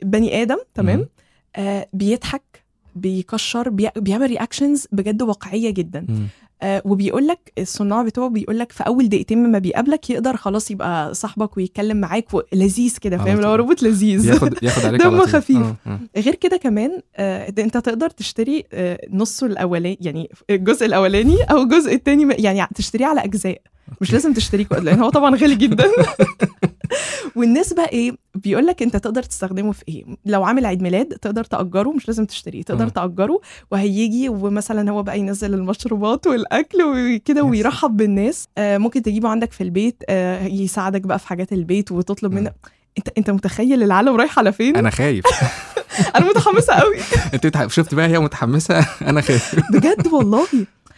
بني 0.02 0.42
آدم 0.42 0.59
تمام. 0.75 1.09
آه 1.56 1.87
بيضحك 1.92 2.64
بيكشر 2.97 3.68
بي... 3.68 3.88
بيعمل 3.97 4.26
reactions 4.26 4.86
بجد 4.92 5.23
واقعية 5.23 5.71
جدا 5.71 6.06
مم. 6.09 6.26
آه 6.62 6.83
وبيقول 6.85 7.26
لك 7.26 7.52
الصناع 7.59 8.02
بتوعه 8.02 8.28
بيقول 8.28 8.59
لك 8.59 8.73
في 8.73 8.83
أول 8.83 9.09
دقيقتين 9.09 9.50
ما 9.52 9.59
بيقابلك 9.59 10.11
يقدر 10.11 10.37
خلاص 10.37 10.71
يبقى 10.71 11.14
صاحبك 11.14 11.56
ويتكلم 11.56 11.97
معاك 11.97 12.26
لذيذ 12.52 12.97
كده 13.00 13.16
على 13.16 13.25
فاهم. 13.30 13.40
لو 13.40 13.54
روبوت 13.54 13.83
لذيذ 13.83 14.26
ياخد 14.28 14.62
ياخد 14.62 14.85
عليك 14.87 15.02
دمه. 15.04 15.26
خفيف. 15.26 15.56
آه، 15.56 15.76
آه. 15.87 16.00
غير 16.16 16.35
كده 16.35 16.56
كمان 16.56 17.00
آه 17.16 17.49
أنت 17.59 17.76
تقدر 17.76 18.11
تشتري 18.11 18.64
آه 18.73 18.99
نصه 19.11 19.47
الأولاني 19.47 19.99
يعني 20.00 20.30
الجزء 20.50 20.87
الأولاني 20.87 21.42
أو 21.42 21.62
الجزء 21.62 21.94
الثاني 21.94 22.35
يعني 22.35 22.66
تشتريه 22.75 23.06
على 23.06 23.25
أجزاء 23.25 23.61
مش 24.00 24.12
لازم 24.12 24.33
تشتريه 24.33 24.64
كله، 24.64 24.78
لأن 24.80 25.00
هو 25.02 25.11
طبعا 25.11 25.37
غالي 25.37 25.54
جدا 25.56 25.85
والناس 27.36 27.72
بقى 27.72 27.88
إيه 27.88 28.12
بيقول 28.34 28.66
لك 28.66 28.82
أنت 28.82 28.96
تقدر 28.96 29.22
تستخدمه 29.22 29.72
في 29.72 29.84
إيه 29.88 30.04
لو 30.26 30.44
عامل 30.44 30.66
عيد 30.66 30.82
ميلاد 30.82 31.06
تقدر 31.08 31.44
تأجره 31.44 31.90
مش 31.90 32.08
لازم 32.08 32.24
تشتريه 32.24 32.62
تقدر. 32.62 32.88
تأجره 32.88 33.40
وهيجي 33.70 34.28
ومثلا 34.28 34.90
هو 34.90 35.02
بقى 35.02 35.18
ينزل 35.18 35.54
المشروبات 35.54 36.26
والأكل 36.26 36.78
وكده. 36.82 37.42
ويرحب 37.42 37.96
بالناس 37.96 38.48
آه 38.58 38.78
ممكن 38.78 39.02
تجيبه 39.02 39.28
عندك 39.28 39.52
في 39.52 39.60
البيت 39.62 40.02
آه 40.08 40.46
يساعدك 40.46 41.00
بقى 41.00 41.18
في 41.18 41.28
حاجات 41.28 41.52
البيت 41.52 41.92
وتطلب. 41.92 42.32
منه 42.32 42.52
أنت 42.98 43.08
أنت 43.18 43.30
متخيل 43.30 43.82
العالم 43.82 44.16
رايح 44.16 44.38
على 44.38 44.52
فين 44.52 44.76
أنا 44.76 44.90
خايف 44.90 45.24
أنا 46.16 46.28
متحمسة 46.28 46.72
قوي 46.74 46.96
أنت 47.34 47.70
شفت 47.70 47.94
بقى 47.94 48.06
هي 48.08 48.18
متحمسة 48.18 48.86
أنا 49.10 49.20
خايف 49.20 49.54
بجد 49.72 50.06
والله. 50.12 50.46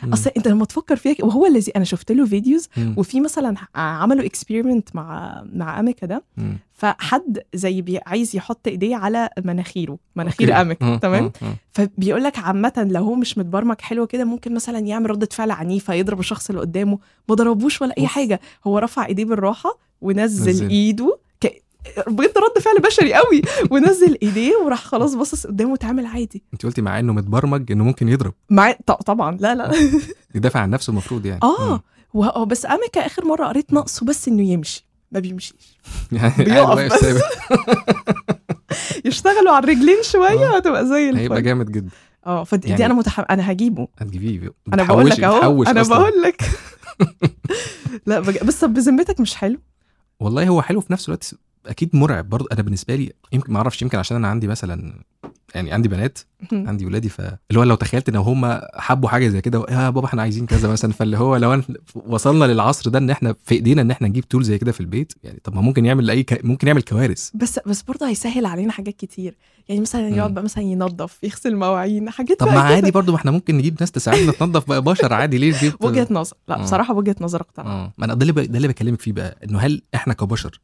أصل 0.05 0.31
أنت 0.37 0.49
لما 0.49 0.65
تفكر 0.65 0.97
فيها 0.97 1.17
وهو 1.25 1.47
الذي 1.47 1.73
أنا 1.76 1.85
شفت 1.85 2.12
له 2.12 2.26
فيديوز 2.26 2.69
مم. 2.76 2.95
وفي 2.97 3.21
مثلا 3.21 3.55
عملوا 3.75 4.25
experiment 4.25 4.97
مع 4.97 5.43
مع 5.53 5.81
Ameca 5.81 6.07
ده 6.07 6.25
مم. 6.37 6.59
فحد 6.73 7.38
زي 7.55 7.83
بي 7.83 7.99
عايز 8.07 8.37
يحط 8.37 8.69
إيديه 8.69 8.97
على 8.97 9.31
مناخيره 9.45 9.99
مناخير. 10.17 10.61
Ameca 10.61 10.97
تمام. 10.97 11.33
فبيقول 11.73 12.25
لك 12.25 12.38
عامه 12.38 12.88
لو 12.91 13.05
هو 13.05 13.15
مش 13.15 13.38
متبرمج 13.38 13.81
حلو 13.81 14.07
كده 14.07 14.25
ممكن 14.25 14.55
مثلا 14.55 14.79
يعمل 14.79 15.11
ردة 15.11 15.29
فعل 15.33 15.50
عنيفة 15.50 15.95
يضرب 15.95 16.21
الشخص 16.21 16.49
اللي 16.50 16.61
قدامه 16.61 16.99
ما 17.29 17.35
ضربوش 17.35 17.83
ولا 17.83 17.95
أي. 17.99 18.07
حاجة 18.07 18.41
هو 18.67 18.79
رفع 18.79 19.07
إيديه 19.07 19.25
بالراحة 19.25 19.79
ونزل 20.00 20.50
نزل. 20.50 20.69
إيده. 20.71 21.19
بجد 22.07 22.33
رد 22.38 22.62
فعل 22.62 22.78
بشري 22.78 23.14
قوي. 23.14 23.43
ونزل 23.71 24.19
ايديه 24.23 24.57
وراح 24.64 24.85
خلاص 24.85 25.14
باصص 25.14 25.47
قدامه 25.47 25.73
وتعامل 25.73 26.07
عادي. 26.07 26.43
انت 26.52 26.66
قلتي 26.66 26.83
مع 26.83 26.99
انه 26.99 27.12
متبرمج 27.12 27.73
انه 27.73 27.85
ممكن 27.85 28.09
يضرب. 28.09 28.35
مع 28.50 28.73
طبعا. 29.07 29.37
لا 29.40 29.55
لا. 29.55 29.73
يدافع 30.35 30.61
عن 30.61 30.71
نفسه 30.71 30.90
المفروض 30.90 31.26
يعني. 31.26 31.40
آه. 31.43 31.73
مم. 31.75 31.81
وهو 32.14 32.45
بس 32.45 32.66
أميكا 32.66 33.07
آخر 33.07 33.25
مرة 33.25 33.47
قريت 33.47 33.73
ناقصه 33.73 34.07
بس 34.07 34.28
إنه 34.28 34.43
يمشي. 34.43 34.87
ما 35.12 35.21
بيمشيش. 35.21 35.78
يعني 36.12 36.88
بس. 36.88 37.05
يشتغلوا 39.05 39.52
على 39.52 39.64
الرجلين 39.64 40.02
شوية 40.02 40.55
آه. 40.55 40.57
هتبقى 40.57 40.87
زي 40.87 41.09
هيبقى 41.09 41.25
الفل 41.26 41.43
جامد 41.43 41.73
جدا. 41.73 41.90
آه 42.26 42.45
فدي 42.45 42.69
يعني- 42.69 42.87
أنا 42.87 42.95
متحم... 42.95 43.23
أنا 43.31 43.52
هجيبه. 43.52 43.88
هتجيبيه. 43.99 44.52
أنا 44.73 44.83
بقول 44.83 45.09
لك 45.09 45.21
أهو. 45.25 45.62
أنا. 45.62 45.83
بقول 45.83 46.23
لك 46.23 46.43
لا 48.07 48.21
بج... 48.21 48.38
بس 48.45 48.64
بذمتك 48.64 49.21
مش 49.21 49.35
حلو؟ 49.35 49.59
والله 50.21 50.49
هو 50.49 50.62
حلو 50.62 50.81
في 50.81 50.93
نفس 50.93 51.09
الوقت 51.09 51.35
أكيد 51.67 51.97
مرعب 51.97 52.29
برضه 52.29 52.47
أنا 52.53 52.63
بالنسبة 52.63 52.95
لي 52.95 53.13
يمكن 53.33 53.53
ما 53.53 53.59
أعرفش 53.59 53.83
يمكن 53.83 53.99
عشان 53.99 54.17
أنا 54.17 54.29
عندي 54.29 54.47
مثلا 54.47 55.03
يعني 55.55 55.73
عندي 55.73 55.89
بنات 55.89 56.19
عندي 56.53 56.87
ولادي 56.87 57.09
ف 57.09 57.21
اللي 57.21 57.61
هو 57.61 57.63
لو 57.63 57.75
تخيلت 57.75 58.09
إن 58.09 58.17
هم 58.17 58.61
حبوا 58.75 59.09
حاجة 59.09 59.29
زي 59.29 59.41
كده 59.41 59.67
يا 59.71 59.91
بابا 59.91 60.07
إحنا 60.07 60.23
عايزين 60.23 60.47
كذا 60.47 60.69
مثلا 60.69 60.93
فاللي 60.93 61.19
هو 61.19 61.37
لو 61.37 61.63
وصلنا 61.95 62.45
للعصر 62.45 62.91
ده 62.91 62.99
إن 62.99 63.11
إحنا 63.11 63.35
في 63.45 63.55
إيدينا 63.55 63.83
إن 63.83 63.91
إحنا 63.91 64.09
نجيب 64.09 64.29
تول 64.29 64.45
زي 64.45 64.59
كده 64.59 64.73
في 64.73 64.81
البيت 64.81 65.13
يعني 65.25 65.41
طب 65.45 65.55
ما 65.55 65.61
ممكن 65.61 65.87
يعمل 65.87 66.11
أي 66.11 66.23
ك... 66.23 66.45
ممكن 66.45 66.67
يعمل 66.69 66.83
كوارث 66.83 67.31
بس 67.35 67.61
بس 67.67 67.83
برضه 67.83 68.09
هيسهل 68.09 68.47
علينا 68.47 68.73
حاجات 68.73 68.97
كتير 68.97 69.37
يعني 69.69 69.81
مثلا. 69.81 70.09
يقعد 70.09 70.35
بقى 70.35 70.45
مثلا 70.45 70.65
ينظف 70.65 71.19
يغسل 71.23 71.57
مواعين 71.57 72.11
حاجات 72.11 72.41
طب 72.41 72.47
ما. 72.47 72.61
عادي 72.61 72.91
برضه 72.91 73.13
ما 73.13 73.19
إحنا 73.19 73.31
ممكن 73.31 73.57
نجيب 73.59 73.77
ناس 73.81 73.91
تساعدنا 73.91 74.33
تنظف 74.33 74.69
بقى 74.69 74.83
بشر 74.83 75.13
عادي 75.13 75.39
ليه 75.39 75.57
نجيب 75.57 75.73
وجهة 75.85 76.09
نظر 76.11 76.37
لا. 76.49 76.63
بصراحة 76.63 76.95
وجهة 76.95 77.17
نظر 77.21 77.41
أقتنع 77.41 77.67
آه 77.67 77.93
ما 77.99 78.05
أنا 78.05 78.15
ده 78.15 78.27
اللي. 78.27 78.47
ده 78.47 78.57
اللي 78.57 78.69
بكلمك 78.69 79.01
فيه 79.01 79.13
بقى 79.13 79.39
إنه 79.45 79.59
هل 79.59 79.83
إحنا 79.95 80.15
كبشر. 80.15 80.61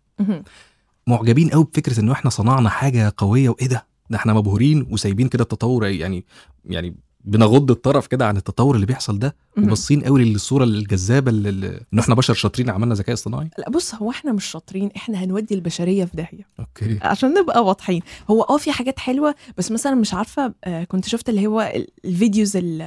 معجبين 1.07 1.49
قوي 1.51 1.65
بفكرة 1.65 2.01
إنه 2.01 2.13
إحنا 2.13 2.31
صنعنا 2.31 2.69
حاجة 2.69 3.13
قوية 3.17 3.49
وإيه 3.49 3.67
ده؟ 3.67 3.87
ده 4.11 4.17
إحنا 4.17 4.33
مبهورين 4.33 4.87
وسايبين 4.91 5.29
كده 5.29 5.43
التطور 5.43 5.87
يعني 5.87 6.25
يعني 6.65 6.97
بنغض 7.25 7.71
الطرف 7.71 8.07
كده 8.07 8.27
عن 8.27 8.37
التطور 8.37 8.75
اللي 8.75 8.87
بيحصل 8.87 9.19
ده. 9.19 9.37
وباصين 9.59 10.01
قوي 10.05 10.25
للصورة 10.25 10.65
الجذابة 10.65 11.31
اللي- 11.31 11.81
إن 11.95 11.99
إحنا 11.99 12.15
بشر 12.15 12.35
شاطرين 12.35 12.71
عملنا 12.71 12.95
ذكاء 12.95 13.13
اصطناعي. 13.15 13.51
لا 13.59 13.71
بص 13.71 13.95
هو 13.95 14.11
إحنا 14.11 14.33
مش 14.33 14.45
شاطرين 14.45 14.91
إحنا 14.97 15.25
هنودي 15.25 15.55
البشرية 15.55 16.05
في 16.05 16.17
داهية. 16.17 16.47
okay. 16.61 16.99
عشان 17.03 17.35
نبقى 17.35 17.65
واضحين. 17.65 18.03
هو 18.31 18.43
آه 18.43 18.57
في 18.57 18.73
حاجات 18.73 18.99
حلوة 18.99 19.35
بس 19.59 19.71
مثلا 19.73 19.95
مش 19.95 20.15
عارفة 20.15 20.55
آه، 20.65 20.85
كنت 20.85 21.09
شفت 21.09 21.29
اللي 21.29 21.47
هو 21.47 21.61
ال- 21.75 21.89
ال 22.05 22.12
videos 22.12 22.57
ال- 22.57 22.83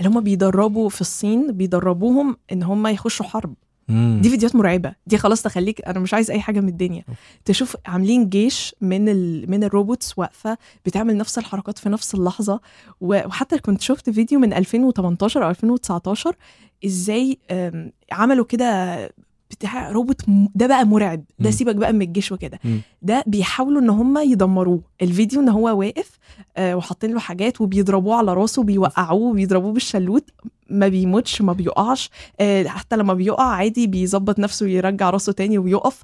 اللي 0.00 0.10
هم 0.10 0.20
بيدربوا 0.20 0.88
في 0.88 1.00
الصين 1.00 1.52
بيدربوهم 1.52 2.36
إن 2.52 2.62
هم 2.62 2.86
يخشوا 2.86 3.26
حرب. 3.26 3.54
مم. 3.88 4.18
دي 4.22 4.30
فيديوهات 4.30 4.56
مرعبة. 4.56 4.94
دي 5.06 5.18
خلاص 5.18 5.42
تخليك 5.42 5.86
أنا 5.88 6.00
مش 6.00 6.14
عايز 6.14 6.30
أي 6.30 6.40
حاجة 6.40 6.60
من 6.60 6.68
الدنيا. 6.68 7.04
تشوف 7.44 7.76
عاملين 7.86 8.28
جيش 8.28 8.74
من 8.80 9.08
ال... 9.08 9.50
من 9.50 9.64
ال 9.64 9.72
robots 9.72 10.18
واقفة 10.18 10.58
بتعمل 10.86 11.16
نفس 11.16 11.38
الحركات 11.38 11.78
في 11.78 11.88
نفس 11.88 12.14
اللحظة. 12.14 12.60
و- 13.00 13.26
وحتى 13.26 13.58
كنت 13.58 13.80
شفت 13.80 14.10
فيديو 14.10 14.38
من 14.38 14.52
2018 14.52 15.44
أو 15.44 15.50
2019 15.50 16.36
إزاي 16.86 17.38
عملوا 18.12 18.44
كده 18.44 18.96
بتاع 19.52 19.90
روبوت 19.90 20.28
م- 20.28 20.48
ده 20.54 20.66
بقى 20.66 20.84
مرعب. 20.86 21.24
ده. 21.38 21.50
سيبك 21.50 21.74
بقى 21.74 21.92
من 21.92 22.02
الجيش 22.02 22.32
وكده. 22.32 22.58
ده 23.02 23.24
بيحاولوا 23.26 23.80
إن 23.80 23.90
هم 23.90 24.18
يدمروه. 24.18 24.80
الفيديو 25.02 25.40
إن 25.40 25.48
هو 25.48 25.78
واقف 25.78 26.10
آه، 26.56 26.74
وحاطين 26.76 27.12
له 27.12 27.20
حاجات 27.20 27.60
وبيضربوه 27.60 28.16
على 28.16 28.34
راسه 28.34 28.62
بيوقعوه 28.62 29.32
بيضربوه 29.34 29.72
بالشلوت. 29.72 30.30
ما 30.70 30.88
بيموتش 30.88 31.42
ما 31.42 31.52
بيقعش. 31.52 32.10
آه، 32.40 32.64
حتى 32.64 32.96
لما 32.96 33.14
بيقع 33.14 33.44
عادي 33.44 33.86
بيظبط 33.86 34.38
نفسه 34.38 34.66
ويرجع 34.66 35.10
راسه 35.10 35.32
تاني 35.32 35.58
ويقف. 35.58 36.02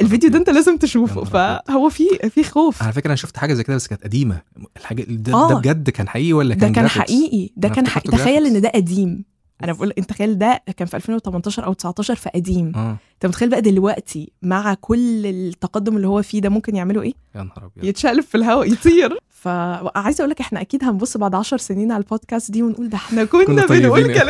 الفيديو 0.00 0.30
ده. 0.30 0.38
أنت 0.38 0.50
لازم 0.50 0.76
تشوفه. 0.76 1.24
فهو 1.24 1.88
في 1.88 2.04
في 2.30 2.44
خوف. 2.44 2.82
على 2.82 2.92
فكرة 2.92 3.06
أنا 3.06 3.16
شفت 3.16 3.36
حاجة 3.36 3.54
زي 3.54 3.62
كده 3.62 3.76
بس 3.76 3.86
كانت 3.86 4.04
قديمة. 4.04 4.40
الحاجة 4.76 5.02
ده, 5.08 5.34
آه. 5.34 5.48
ده 5.48 5.54
بجد 5.54 5.90
كان 5.90 6.08
حقيقي 6.08 6.32
ولا 6.32 6.54
ده 6.54 6.60
كان 6.60 6.72
كان 6.72 6.86
graphics؟ 6.88 6.90
حقيقي. 6.90 7.50
ده 7.56 7.68
كان 7.68 7.86
حقيقي. 7.86 8.18
تخيل. 8.18 8.46
إن 8.46 8.60
ده 8.60 8.68
قديم. 8.74 9.24
أنا 9.64 9.72
بقول 9.72 9.92
أنت 9.98 10.08
تخيل 10.08 10.38
ده 10.38 10.62
كان 10.76 10.88
في 10.88 10.96
2018 10.96 11.64
أو 11.64 11.72
19 11.72 12.14
فقديم 12.14 12.72
آه. 12.76 12.96
أنت 13.14 13.26
متخيل 13.26 13.50
بقى 13.50 13.60
دلوقتي 13.62 14.32
مع 14.42 14.74
كل 14.74 15.26
التقدم 15.26 15.96
اللي 15.96 16.08
هو 16.08 16.22
فيه 16.22 16.40
ده 16.40 16.48
ممكن 16.48 16.76
يعملوا 16.76 17.02
إيه؟ 17.02 17.12
يا 17.34 17.42
نهار 17.42 17.70
أبيض. 17.76 17.84
يتشقلب 17.84 18.24
في 18.24 18.34
الهواء 18.34 18.72
يطير. 18.72 19.18
فعايزه 19.30 20.20
أقول 20.22 20.30
لك 20.30 20.40
إحنا 20.40 20.60
أكيد 20.60 20.84
هنبص 20.84 21.16
بعد 21.16 21.34
عشر 21.34 21.56
سنين 21.56 21.92
على 21.92 22.02
البودكاست 22.02 22.50
دي 22.50 22.62
ونقول 22.62 22.88
ده 22.88 22.96
إحنا 22.96 23.24
كنا, 23.24 23.44
كنا 23.44 23.66
بنقول 23.66 24.14
كلام. 24.14 24.28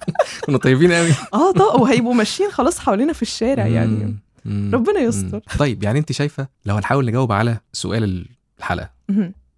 كنا 0.46 0.58
طيبين 0.58 0.92
قوي 0.92 1.10
آه 1.34 1.52
طب 1.52 1.80
وهيبقوا 1.80 2.14
ماشيين 2.14 2.50
خلاص 2.50 2.78
حوالينا 2.78 3.12
في 3.12 3.22
الشارع 3.22 3.66
يعني. 3.66 4.16
ربنا 4.46 5.00
يستر. 5.00 5.40
طيب 5.58 5.82
يعني 5.82 5.98
أنت 5.98 6.12
شايفة 6.12 6.48
لو 6.66 6.74
هنحاول 6.74 7.06
نجاوب 7.06 7.32
على 7.32 7.58
سؤال 7.72 8.26
الحلقة. 8.58 8.90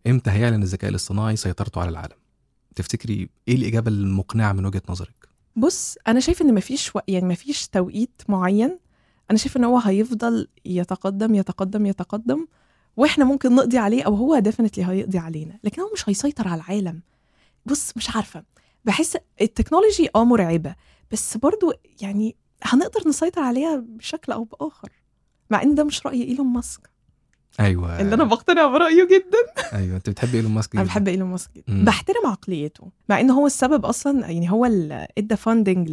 إمتى 0.06 0.30
هيعلن 0.30 0.62
الذكاء 0.62 0.90
الاصطناعي 0.90 1.37
سيطرته 1.37 1.80
على 1.80 1.90
العالم؟ 1.90 2.16
تفتكري 2.76 3.28
إيه 3.49 3.54
الإجابة 3.54 3.90
المقنعة 3.90 4.52
من 4.52 4.66
وجهة 4.66 4.83
نظرك؟ 4.88 5.28
بص 5.56 5.97
أنا 6.09 6.21
شايف 6.21 6.42
إن 6.42 6.54
مفيش 6.54 6.97
و... 6.97 6.99
يعني 7.09 7.26
مفيش 7.26 7.68
توقيت 7.68 8.23
معين. 8.28 8.78
أنا 9.30 9.38
شايف 9.38 9.56
إن 9.56 9.64
هو 9.64 9.78
هيفضل 9.78 10.49
يتقدم 10.64 11.35
يتقدم 11.35 11.87
يتقدم 11.87 12.47
وإحنا 12.97 13.25
ممكن 13.25 13.54
نقضي 13.54 13.78
عليه 13.78 14.02
أو 14.02 14.14
هو 14.14 14.38
definitely 14.38 14.85
هيقضي 14.85 15.18
علينا. 15.18 15.59
لكن 15.64 15.83
هو 15.83 15.90
مش 15.95 16.09
هيسيطر 16.09 16.49
على 16.49 16.62
العالم. 16.62 17.02
بص 17.66 17.97
مش 17.97 18.16
عارفة. 18.16 18.45
بحس 18.85 19.16
التكنولوجي 19.40 20.09
آه 20.16 20.25
مرعبة. 20.25 20.75
بس 21.12 21.37
برضو 21.37 21.73
يعني 22.00 22.37
هنقدر 22.62 23.09
نسيطر 23.09 23.42
عليها 23.42 23.76
بشكل 23.76 24.33
أو 24.33 24.45
بآخر. 24.45 24.88
مع 25.50 25.62
إن 25.62 25.75
ده 25.75 25.85
مش 25.85 26.06
رأي 26.06 26.23
إيلون 26.23 26.47
ماسك. 26.47 26.90
أيوه 27.60 28.00
اللي 28.00 28.14
أنا 28.14 28.25
بقتنع 28.25 28.66
برأيه 28.66 29.04
جدا 29.04 29.62
أيوه 29.78 29.96
أنت 29.96 30.10
بتحب 30.10 30.34
إيلون 30.34 30.52
ماسك 30.52 30.75
أنا 30.75 30.82
جداً. 30.82 30.90
بحب 30.92 31.08
إيلون 31.08 31.30
ماسك 31.30 31.50
جدا. 31.56 31.84
بحترم 31.84 32.26
عقليته 32.26 32.90
مع 33.08 33.20
إن 33.20 33.30
هو 33.30 33.46
السبب 33.46 33.84
أصلا 33.86 34.20
يعني 34.30 34.50
هو 34.50 34.66
اللي 34.66 35.06
إدى 35.18 35.36
funding. 35.37 35.85
ل 35.85 35.90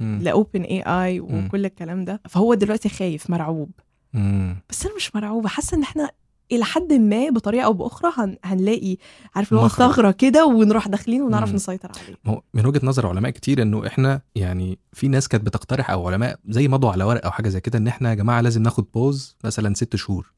OpenAI 0.00 1.20
وكل 1.20 1.64
الكلام 1.64 2.04
ده 2.04 2.20
فهو 2.28 2.54
دلوقتي 2.54 2.88
خايف 2.88 3.30
مرعوب 3.30 3.70
مم. 4.12 4.56
بس 4.70 4.86
أنا 4.86 4.96
مش 4.96 5.16
مرعوبة 5.16 5.48
حاسة 5.48 5.76
إن 5.76 5.82
إحنا 5.82 6.10
إلى 6.52 6.64
حد 6.64 6.92
ما 6.92 7.28
بطريقة 7.30 7.64
أو 7.64 7.72
بأخرى 7.72 8.12
هن... 8.16 8.36
هنلاقي 8.44 8.96
عارف 9.34 9.52
اللي 9.52 9.62
هو. 9.62 9.68
ثغرة 9.68 10.10
كده 10.10 10.46
ونروح 10.46 10.88
داخلين 10.88 11.22
ونعرف 11.22 11.48
مم. 11.48 11.54
نسيطر 11.56 11.90
عليه 12.26 12.40
من 12.54 12.66
وجهة 12.66 12.80
نظر 12.86 13.06
علماء 13.06 13.30
كتير 13.30 13.62
إنه 13.62 13.86
إحنا 13.86 14.20
يعني 14.34 14.78
في 14.92 15.08
ناس 15.08 15.28
كانت 15.28 15.46
بتقترح 15.46 15.90
أو 15.90 16.08
علماء 16.08 16.38
زي 16.48 16.68
مضوا 16.68 16.90
على 16.90 17.04
ورق 17.04 17.24
أو 17.24 17.30
حاجة 17.30 17.48
زي 17.48 17.60
كده 17.60 17.78
إن 17.78 17.88
إحنا 17.88 18.10
يا 18.10 18.14
جماعة 18.14 18.40
لازم 18.40 18.62
ناخد 18.62 18.86
pause 18.94 19.36
مثلا 19.44 19.74
ست 19.74 19.96
شهور 19.96 20.32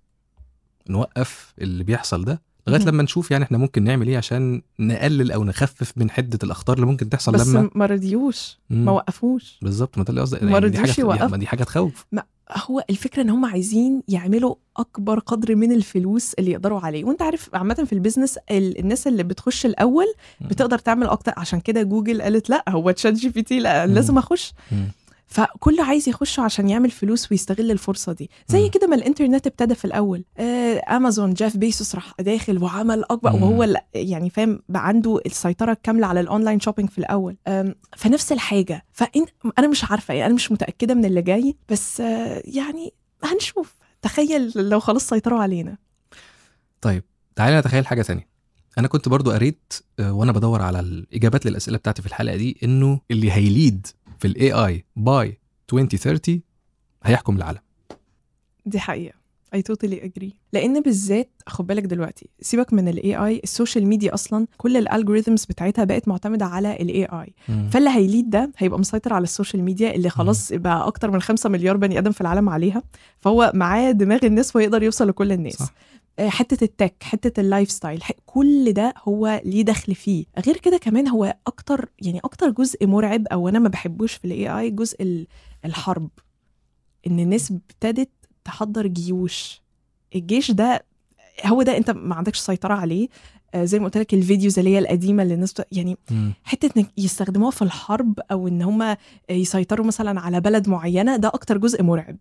نوقف 0.88 1.54
اللي 1.60 1.84
بيحصل 1.84 2.24
ده 2.24 2.42
لغاية. 2.66 2.84
لما 2.84 3.02
نشوف 3.02 3.30
يعني 3.30 3.44
إحنا 3.44 3.58
ممكن 3.58 3.84
نعمل 3.84 4.08
إيه 4.08 4.16
عشان 4.18 4.62
نقلل 4.78 5.32
أو 5.32 5.44
نخفف 5.44 5.92
من 5.96 6.10
حدة 6.10 6.38
الأخطار 6.44 6.76
اللي 6.76 6.86
ممكن 6.86 7.08
تحصل 7.08 7.32
بس 7.32 7.48
لما 7.48 7.70
ما 7.74 7.86
رضيوش. 7.86 8.58
ما 8.70 8.92
وقفوش 8.92 9.58
بالظبط 9.62 9.98
ما 9.98 10.04
ده 10.04 10.10
اللي 10.10 10.20
قصدي 10.20 10.44
ما 10.46 10.50
يعني 10.52 10.66
رضيوش 10.66 10.98
يوقفوا. 10.98 11.26
ما 11.26 11.36
دي 11.36 11.46
حاجة 11.46 11.64
تخوف 11.64 12.06
هو 12.70 12.84
الفكرة 12.90 13.22
إن 13.22 13.30
هم 13.30 13.44
عايزين 13.44 14.02
يعملوا 14.08 14.54
أكبر 14.76 15.18
قدر 15.18 15.54
من 15.56 15.72
الفلوس 15.72 16.34
اللي 16.34 16.50
يقدروا 16.50 16.80
عليه 16.80 17.04
وأنت 17.04 17.22
عارف 17.22 17.50
عامة 17.54 17.74
في 17.74 17.92
ال 17.92 17.97
business 17.97 18.38
ال- 18.50 18.78
الناس 18.78 19.06
اللي 19.06 19.22
بتخش 19.22 19.66
الأول 19.66 20.06
بتقدر 20.40 20.78
تعمل 20.78 21.06
أكتر 21.06 21.32
عشان 21.36 21.60
كده 21.60 21.82
جوجل 21.82 22.22
قالت 22.22 22.50
لا 22.50 22.64
هو 22.68 22.90
ChatGPT 22.90 23.60
لا. 23.60 23.86
لازم 23.86 24.18
أخش. 24.18 24.52
فكله 25.28 25.84
عايز 25.84 26.08
يخش 26.08 26.40
عشان 26.40 26.68
يعمل 26.68 26.90
فلوس 26.90 27.32
ويستغل 27.32 27.70
الفرصة 27.70 28.12
دي. 28.12 28.30
زي. 28.48 28.68
كده 28.68 28.86
ما 28.86 28.94
الإنترنت 28.96 29.46
ابتدى 29.46 29.74
في 29.74 29.84
الأول. 29.84 30.24
آه 30.38 30.96
امازون 30.96 31.34
جيف 31.34 31.56
بيسوس 31.56 31.94
راح 31.94 32.12
داخل 32.20 32.62
وعمل 32.62 33.04
أكبر 33.10 33.32
مم. 33.32 33.42
وهو 33.42 33.76
يعني 33.94 34.30
فاهم 34.30 34.62
بقى 34.68 34.88
عنده 34.88 35.20
السيطرة 35.26 35.72
الكاملة 35.72 36.06
على 36.06 36.20
ال 36.20 36.26
online 36.26 36.60
shopping 36.60 36.90
في 36.90 36.98
الأول. 36.98 37.36
فنفس 37.96 38.32
الحاجة. 38.32 38.84
فإن 38.92 39.26
أنا 39.58 39.66
مش 39.68 39.84
عارفة 39.90 40.14
يعني 40.14 40.26
أنا 40.26 40.34
مش 40.34 40.52
متأكدة 40.52 40.94
من 40.94 41.04
اللي 41.04 41.22
جاي 41.22 41.56
بس 41.68 42.00
آه 42.00 42.42
يعني 42.44 42.92
هنشوف. 43.24 43.74
تخيل 44.02 44.52
لو 44.56 44.80
خلاص 44.80 45.08
سيطروا 45.08 45.42
علينا. 45.42 45.76
طيب 46.80 47.04
تعالى 47.36 47.58
نتخيل 47.58 47.86
حاجة 47.86 48.02
تانية. 48.02 48.28
أنا 48.78 48.88
كنت 48.88 49.08
برضو 49.08 49.30
قريت 49.30 49.72
آه، 50.00 50.12
وأنا 50.12 50.32
بدور 50.32 50.62
على 50.62 50.80
الإجابات 50.80 51.46
للأسئلة 51.46 51.78
بتاعتي 51.78 52.02
في 52.02 52.08
الحلقة 52.08 52.36
دي 52.36 52.58
إنه 52.62 53.00
اللي 53.10 53.32
ه 53.32 53.43
lead 53.43 53.86
في 54.18 54.28
ال 54.28 54.52
AI 54.52 54.84
by 54.96 55.38
2030 55.72 56.40
هيحكم 57.04 57.36
العالم. 57.36 57.60
دي 58.66 58.78
حقيقة. 58.78 59.18
I 59.56 59.58
totally 59.58 59.94
agree. 60.04 60.32
لأن 60.52 60.80
بالذات 60.80 61.30
خد 61.46 61.66
بالك 61.66 61.82
دلوقتي 61.82 62.28
سيبك 62.40 62.72
من 62.72 62.88
ال 62.88 62.98
AI 62.98 63.40
ال 63.44 63.50
social 63.50 63.86
media 63.86 64.14
أصلا 64.14 64.46
كل 64.56 64.76
ال 64.76 64.82
algorithms 64.82 65.44
بتاعتها 65.44 65.84
بقت 65.84 66.08
معتمدة 66.08 66.44
على 66.44 66.76
ال 66.80 67.06
AI 67.06 67.30
فاللي 67.70 67.90
ه 67.90 67.98
lead 67.98 68.30
ده 68.30 68.52
هيبقى 68.58 68.78
مسيطر 68.78 69.12
على 69.12 69.22
ال 69.22 69.28
social 69.28 69.62
media 69.62 69.94
اللي 69.94 70.10
خلاص 70.10 70.52
بقى 70.52 70.86
أكتر 70.86 71.10
من 71.10 71.20
خمسة 71.22 71.48
مليار 71.48 71.76
بني 71.76 71.98
آدم 71.98 72.10
في 72.12 72.20
العالم 72.20 72.48
عليها. 72.48 72.82
فهو 73.18 73.52
معاه 73.54 73.90
دماغ 73.90 74.18
الناس 74.24 74.56
ويقدر 74.56 74.82
يوصل 74.82 75.08
لكل 75.08 75.32
الناس. 75.32 75.56
صح. 75.56 75.74
آه، 76.18 76.28
حتة 76.28 76.64
ال 76.64 76.70
tech 76.70 76.94
حتة 77.02 77.40
ال 77.40 77.70
lifestyle 77.70 78.02
كل 78.26 78.72
ده 78.72 78.94
هو 79.08 79.40
ليه 79.44 79.62
دخل 79.64 79.94
فيه. 79.94 80.24
غير 80.46 80.56
كده 80.56 80.78
كمان 80.78 81.08
هو 81.08 81.36
أكتر 81.46 81.88
يعني 82.02 82.18
أكتر 82.24 82.50
جزء 82.50 82.86
مرعب 82.86 83.26
أو 83.26 83.48
أنا 83.48 83.58
ما 83.58 83.68
بحبوش 83.68 84.12
في 84.14 84.24
ال 84.24 84.48
AI 84.48 84.74
جزء 84.74 85.02
ال- 85.02 85.26
الحرب. 85.64 86.08
إن 87.06 87.20
الناس 87.20 87.50
ابتدت 87.50 88.10
تحضر 88.44 88.86
جيوش. 88.86 89.62
الجيش 90.14 90.50
ده 90.50 90.84
هو 91.46 91.62
ده 91.62 91.76
أنت 91.76 91.90
ما 91.90 92.14
عندكش 92.14 92.38
سيطرة 92.38 92.74
عليه. 92.74 93.08
آه، 93.54 93.64
زي 93.64 93.78
ما 93.78 93.84
قلت 93.84 93.98
لك 93.98 94.14
الفيديوز 94.14 94.58
اللي 94.58 94.70
هي 94.74 94.78
القديمة 94.78 95.22
اللي 95.22 95.34
الناس 95.34 95.54
يعني. 95.72 95.96
حتة 96.44 96.70
إنك 96.80 96.90
يستخدموها 96.98 97.50
في 97.50 97.62
الحرب 97.62 98.20
أو 98.32 98.48
إن 98.48 98.62
هم 98.62 98.96
يسيطروا 99.30 99.86
مثلا 99.86 100.20
على 100.20 100.40
بلد 100.40 100.68
معينة 100.68 101.16
ده 101.16 101.28
أكتر 101.28 101.58
جزء 101.58 101.82
مرعب. 101.82 102.16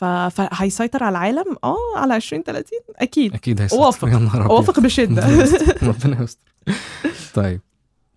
ف... 0.00 0.04
فهيسيطر 0.04 1.04
على 1.04 1.12
العالم؟ 1.12 1.56
آه 1.64 1.76
على 1.96 2.14
20 2.14 2.42
30 2.42 2.78
أكيد. 2.96 3.34
أكيد 3.34 3.60
هيسيطر. 3.60 3.82
أبيض. 4.06 4.36
أوافق 4.36 4.80
بشدة. 4.80 5.22
ربنا 5.88 6.22
يستر. 6.22 6.52
طيب 7.34 7.60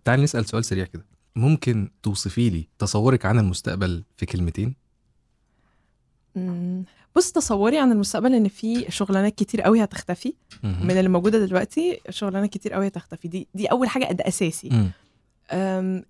تعال 0.06 0.24
نسأل 0.24 0.46
سؤال 0.46 0.66
سريع 0.66 0.86
كده. 0.86 1.06
ممكن 1.36 1.90
توصفي 2.04 2.50
لي 2.50 2.68
تصورك 2.80 3.26
عن 3.26 3.40
المستقبل 3.40 4.04
في 4.18 4.26
كلمتين. 4.26 4.76
بص 7.16 7.32
تصوري 7.32 7.78
عن 7.78 7.92
المستقبل 7.92 8.36
إن 8.36 8.48
في 8.48 8.86
شغلانات 8.92 9.36
كتير 9.36 9.62
قوي 9.62 9.84
هتختفي. 9.84 10.34
من 10.64 10.92
اللي 10.92 11.10
موجودة 11.10 11.46
دلوقتي 11.46 12.00
شغلانات 12.10 12.50
كتير 12.50 12.74
قوي 12.74 12.88
هتختفي. 12.88 13.28
دي 13.28 13.48
دي 13.56 13.66
أول 13.66 13.90
حاجة 13.90 14.12
ده 14.12 14.28
أساسي. 14.28 14.90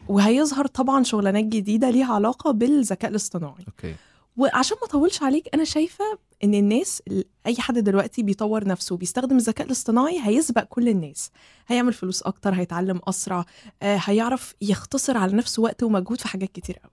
وهيظهر 0.08 0.68
طبعا 0.68 1.04
شغلانات 1.04 1.46
جديدة 1.46 1.90
ليها 1.90 2.14
علاقة 2.14 2.52
بالذكاء 2.52 3.12
الاصطناعي. 3.12 3.66
أوكي. 3.68 3.96
وعشان 4.38 4.78
ما 4.82 4.88
اطولش 4.88 5.24
عليك 5.24 5.50
أنا 5.54 5.64
شايفة 5.64 6.06
إن 6.44 6.54
الناس 6.54 7.04
أي 7.48 7.56
حد 7.60 7.78
دلوقتي 7.80 8.24
بيطور 8.24 8.68
نفسه 8.68 8.98
بيستخدم 8.98 9.38
الذكاء 9.38 9.68
الاصطناعي 9.68 10.20
هيسبق 10.24 10.64
كل 10.64 10.90
الناس. 10.90 11.32
هيعمل 11.68 11.94
فلوس 11.94 12.22
أكتر 12.22 12.54
هيتعلم 12.54 13.02
أسرع 13.08 13.46
آه، 13.82 14.00
هيعرف 14.04 14.56
يختصر 14.62 15.18
على 15.18 15.34
نفسه 15.38 15.62
وقت 15.62 15.84
ومجهود 15.84 16.22
في 16.22 16.28
حاجات 16.28 16.52
كتير 16.52 16.80
قوي. 16.80 16.92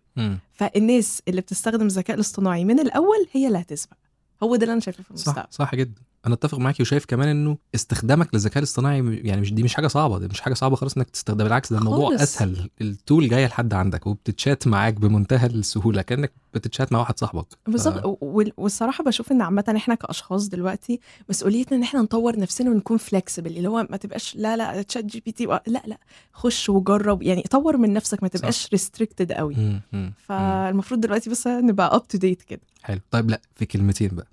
فالناس 0.52 1.22
اللي 1.28 1.40
بتستخدم 1.40 1.86
الذكاء 1.86 2.16
الاصطناعي 2.16 2.64
من 2.64 2.80
الأول 2.80 3.26
هي 3.32 3.46
اللي 3.46 3.58
هتسبق. 3.58 3.96
هو 4.42 4.56
ده 4.56 4.62
اللي 4.62 4.72
أنا 4.72 4.80
شايفه 4.80 5.02
في 5.02 5.08
صح 5.08 5.10
المستقبل. 5.10 5.48
صح 5.50 5.74
جدا. 5.74 6.02
أنا 6.26 6.34
اتفق 6.34 6.58
معاكي 6.58 6.82
وشايف 6.82 7.04
كمان 7.04 7.28
انه 7.28 7.58
استخدامك 7.74 8.34
للذكاء 8.34 8.58
الاصطناعي 8.58 9.16
يعني 9.24 9.40
مش 9.40 9.52
دي 9.52 9.62
مش 9.62 9.74
حاجة 9.74 9.86
صعبة 9.86 10.18
دي 10.18 10.26
مش 10.26 10.40
حاجة 10.40 10.54
صعبة 10.54 10.76
خالص 10.76 10.96
انك 10.96 11.10
تستخدم 11.10 11.44
بالعكس 11.44 11.72
ده 11.72 11.78
الموضوع. 11.78 12.14
اسهل 12.14 12.70
ال 12.80 12.90
tool 12.90 13.28
جاية 13.28 13.46
لحد 13.46 13.74
عندك 13.74 14.06
وبتتشات 14.06 14.66
معاك 14.68 14.94
بمنتهى 14.94 15.46
السهولة 15.46 16.02
كأنك 16.02 16.32
بتتشات 16.54 16.92
مع 16.92 16.98
واحد 16.98 17.18
صاحبك 17.18 17.46
بالظبط 17.66 17.98
ف- 18.04 18.16
وال- 18.22 18.52
والصراحة 18.56 19.04
بشوف 19.04 19.32
إن 19.32 19.42
عامة 19.42 19.64
إحنا 19.76 19.94
كأشخاص 19.94 20.48
دلوقتي 20.48 21.00
مسؤوليتنا 21.28 21.78
إن 21.78 21.82
إحنا 21.82 22.00
نطور 22.02 22.38
نفسنا 22.38 22.70
ونكون 22.70 22.96
flexible 22.96 23.56
اللي 23.56 23.68
هو 23.68 23.86
ما 23.90 23.96
تبقاش 23.96 24.36
لا 24.36 24.56
لا 24.56 24.82
ChatGPT 24.82 25.44
لا 25.46 25.82
لا 25.86 25.98
خش 26.32 26.68
وجرب 26.68 27.22
يعني 27.22 27.42
طور 27.42 27.76
من 27.76 27.92
نفسك 27.92 28.22
ما 28.22 28.28
تبقاش 28.28 28.68
restricted 28.72 29.32
قوي. 29.32 29.54
مم. 29.54 29.80
مم. 29.92 30.12
فالمفروض 30.26 31.00
دلوقتي 31.00 31.30
بس 31.30 31.46
نبقى 31.46 31.96
up 31.96 32.08
to 32.08 32.18
date 32.18 32.42
كده 32.42 32.60
حلو 32.82 33.00
طيب 33.10 33.30
لا 33.30 33.40
في 33.56 33.66
كلمتين 33.66 34.08
بقى 34.12 34.26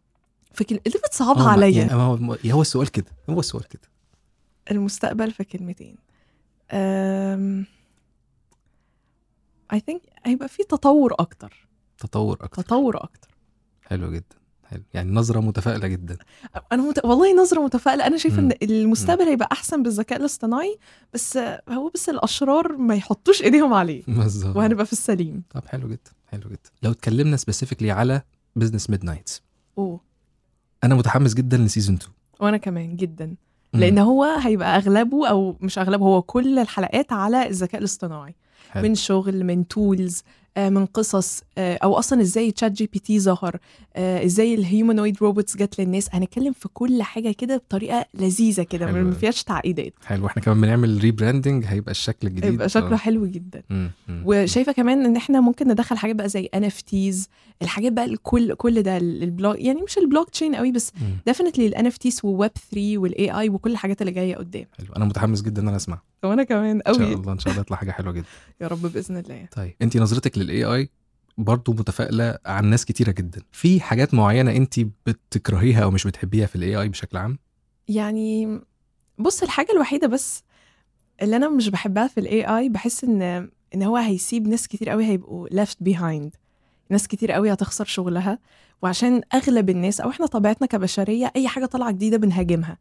فكل 0.57 0.79
اللي 0.87 0.99
بتصعبها 1.05 1.49
عليا. 1.49 1.69
يعني 1.69 1.93
هو 1.93 2.37
هو 2.45 2.61
السؤال 2.61 2.91
كده 2.91 3.11
هو 3.29 3.39
السؤال 3.39 3.67
كده. 3.67 3.81
المستقبل 4.71 5.31
في 5.31 5.43
كلمتين. 5.43 5.95
I 9.73 9.79
think 9.79 10.01
هيبقى 10.23 10.47
في 10.47 10.63
تطور 10.63 11.13
أكتر. 11.19 11.67
تطور 11.97 12.37
أكتر. 12.41 12.63
تطور 12.63 13.03
أكتر. 13.03 13.27
حلو 13.81 14.11
جدا 14.11 14.35
حلو. 14.65 14.83
يعني 14.93 15.11
نظرة 15.11 15.39
متفائلة 15.39 15.87
جدا. 15.87 16.17
أنا 16.71 16.89
مت... 16.89 17.05
والله 17.05 17.41
نظرة 17.41 17.59
متفائلة. 17.61 18.07
أنا 18.07 18.17
شايفة. 18.17 18.39
إن 18.39 18.51
المستقبل 18.61 19.23
هيبقى 19.23 19.49
أحسن 19.51 19.83
بالذكاء 19.83 20.19
الاصطناعي 20.19 20.77
بس 21.13 21.37
هو 21.69 21.89
بس 21.93 22.09
الأشرار 22.09 22.77
ما 22.77 22.95
يحطوش 22.95 23.41
إيديهم 23.41 23.73
عليه. 23.73 24.03
بالظبط. 24.07 24.55
وهنبقى 24.55 24.85
في 24.85 24.93
السليم. 24.93 25.43
طب 25.49 25.65
حلو 25.65 25.87
جدا 25.87 26.11
حلو 26.27 26.49
جدا. 26.49 26.69
لو 26.83 26.91
اتكلمنا 26.91 27.37
specifically 27.37 27.91
على 27.91 28.21
Business 28.55 28.89
Midnights 28.89 29.41
أوه. 29.77 30.06
أنا 30.83 30.95
متحمس 30.95 31.33
جدا 31.33 31.57
ل 31.57 31.63
season 31.63 31.95
2 31.95 32.11
وأنا 32.39 32.57
كمان 32.57 32.95
جدا. 32.95 33.35
لأن 33.73 33.97
هو 33.97 34.23
هيبقى 34.23 34.77
أغلبه 34.77 35.27
أو 35.27 35.57
مش 35.61 35.77
أغلبه 35.79 36.05
هو 36.05 36.21
كل 36.21 36.59
الحلقات 36.59 37.13
على 37.13 37.47
الذكاء 37.47 37.79
الاصطناعي 37.79 38.35
حلو. 38.69 38.83
من 38.83 38.95
شغل 38.95 39.43
من 39.43 39.67
tools 39.67 40.23
من 40.57 40.85
قصص 40.85 41.41
آه، 41.57 41.79
أو 41.83 41.99
أصلا 41.99 42.21
إزاي 42.21 42.51
ChatGPT 42.51 43.19
ظهر 43.19 43.57
آه، 43.95 44.25
إزاي 44.25 44.53
ال 44.53 44.60
humanoid 44.60 45.17
robots 45.21 45.57
جت 45.57 45.79
للناس 45.81 46.07
هنتكلم 46.11 46.53
في 46.53 46.67
كل 46.73 47.03
حاجة 47.03 47.31
كده 47.31 47.57
بطريقة 47.57 48.05
لذيذة 48.13 48.63
كده 48.63 48.91
ما. 48.91 49.11
فيهاش 49.11 49.43
تعقيدات 49.43 49.93
حلو 50.05 50.27
إحنا 50.27 50.41
كمان 50.41 50.61
بنعمل 50.61 50.99
rebranding 51.01 51.65
هيبقى 51.65 51.91
الشكل 51.91 52.27
الجديد 52.27 52.53
يبقى 52.53 52.69
شكله 52.69 52.93
آه. 52.93 52.95
حلو 52.95 53.25
جدا 53.25 53.63
مم. 53.69 53.91
مم. 54.07 54.21
وشايفة 54.25 54.71
كمان 54.71 55.05
إن 55.05 55.15
إحنا 55.15 55.41
ممكن 55.41 55.67
ندخل 55.67 55.97
حاجات 55.97 56.15
بقى 56.15 56.29
زي 56.29 56.49
NFTs 56.53 57.29
الحاجات 57.61 57.91
بقى 57.91 58.05
الكل 58.05 58.53
كل 58.53 58.81
ده 58.81 58.97
ال 58.97 59.07
block 59.07 59.59
يعني 59.59 59.81
مش 59.81 59.97
البلوك 59.97 60.29
تشين 60.29 60.55
قوي 60.55 60.71
بس. 60.71 60.91
definitely 61.25 61.67
ال 61.67 61.85
NFTs 61.85 61.97
و 61.97 62.19
Web 62.23 62.51
3 62.71 62.97
وال 62.97 63.31
AI 63.31 63.49
وكل 63.49 63.71
الحاجات 63.71 64.01
اللي 64.01 64.11
جاية 64.11 64.35
قدام 64.35 64.65
حلو 64.77 64.87
أنا 64.97 65.05
متحمس 65.05 65.41
جدا 65.41 65.61
إن 65.61 65.67
أنا 65.67 65.77
اسمع 65.77 65.99
وأنا 66.23 66.43
كمان 66.43 66.81
إن 66.87 66.93
شاء 66.93 67.05
قوي 67.05 67.13
الله 67.13 67.31
إن 67.33 67.39
شاء 67.39 67.51
الله 67.51 67.61
يطلع 67.61 67.77
حاجة 67.77 67.91
حلوة 67.91 68.13
جدا. 68.13 68.25
يا 68.61 68.67
رب 68.67 68.81
بإذن 68.81 69.17
الله. 69.17 69.47
طيب 69.51 69.73
انت 69.81 69.97
نظرتك 69.97 70.37
لل 70.37 70.63
AI 70.63 70.89
برضه 71.37 71.73
متفائلة 71.73 72.37
عن 72.45 72.65
ناس 72.65 72.85
كتيرة 72.85 73.11
جدا. 73.11 73.41
في 73.51 73.81
حاجات 73.81 74.13
معينة 74.13 74.51
انت 74.51 74.79
بتكرهيها 74.79 75.83
أو 75.83 75.91
مش 75.91 76.07
بتحبيها 76.07 76.45
في 76.45 76.55
ال 76.55 76.75
AI 76.75 76.89
بشكل 76.89 77.17
عام؟ 77.17 77.39
يعني 77.87 78.59
بص 79.17 79.43
الحاجة 79.43 79.71
الوحيدة 79.71 80.07
بس 80.07 80.43
اللي 81.21 81.35
أنا 81.35 81.49
مش 81.49 81.69
بحبها 81.69 82.07
في 82.07 82.19
ال 82.19 82.45
AI 82.45 82.69
بحس 82.69 83.03
إن 83.03 83.49
إن 83.75 83.83
هو 83.83 83.97
هيسيب 83.97 84.47
ناس 84.47 84.67
كتير 84.67 84.89
قوي 84.89 85.05
هيبقوا 85.05 85.49
left 85.49 85.89
behind. 85.89 86.29
ناس 86.89 87.07
كتير 87.07 87.31
قوي 87.31 87.53
هتخسر 87.53 87.85
شغلها 87.85 88.39
وعشان 88.81 89.21
أغلب 89.33 89.69
الناس 89.69 90.01
أو 90.01 90.09
إحنا 90.09 90.25
طبيعتنا 90.25 90.67
كبشرية 90.67 91.31
أي 91.35 91.47
حاجة 91.47 91.65
طالعة 91.65 91.91
جديدة 91.91 92.17
بنهاجمها. 92.17 92.77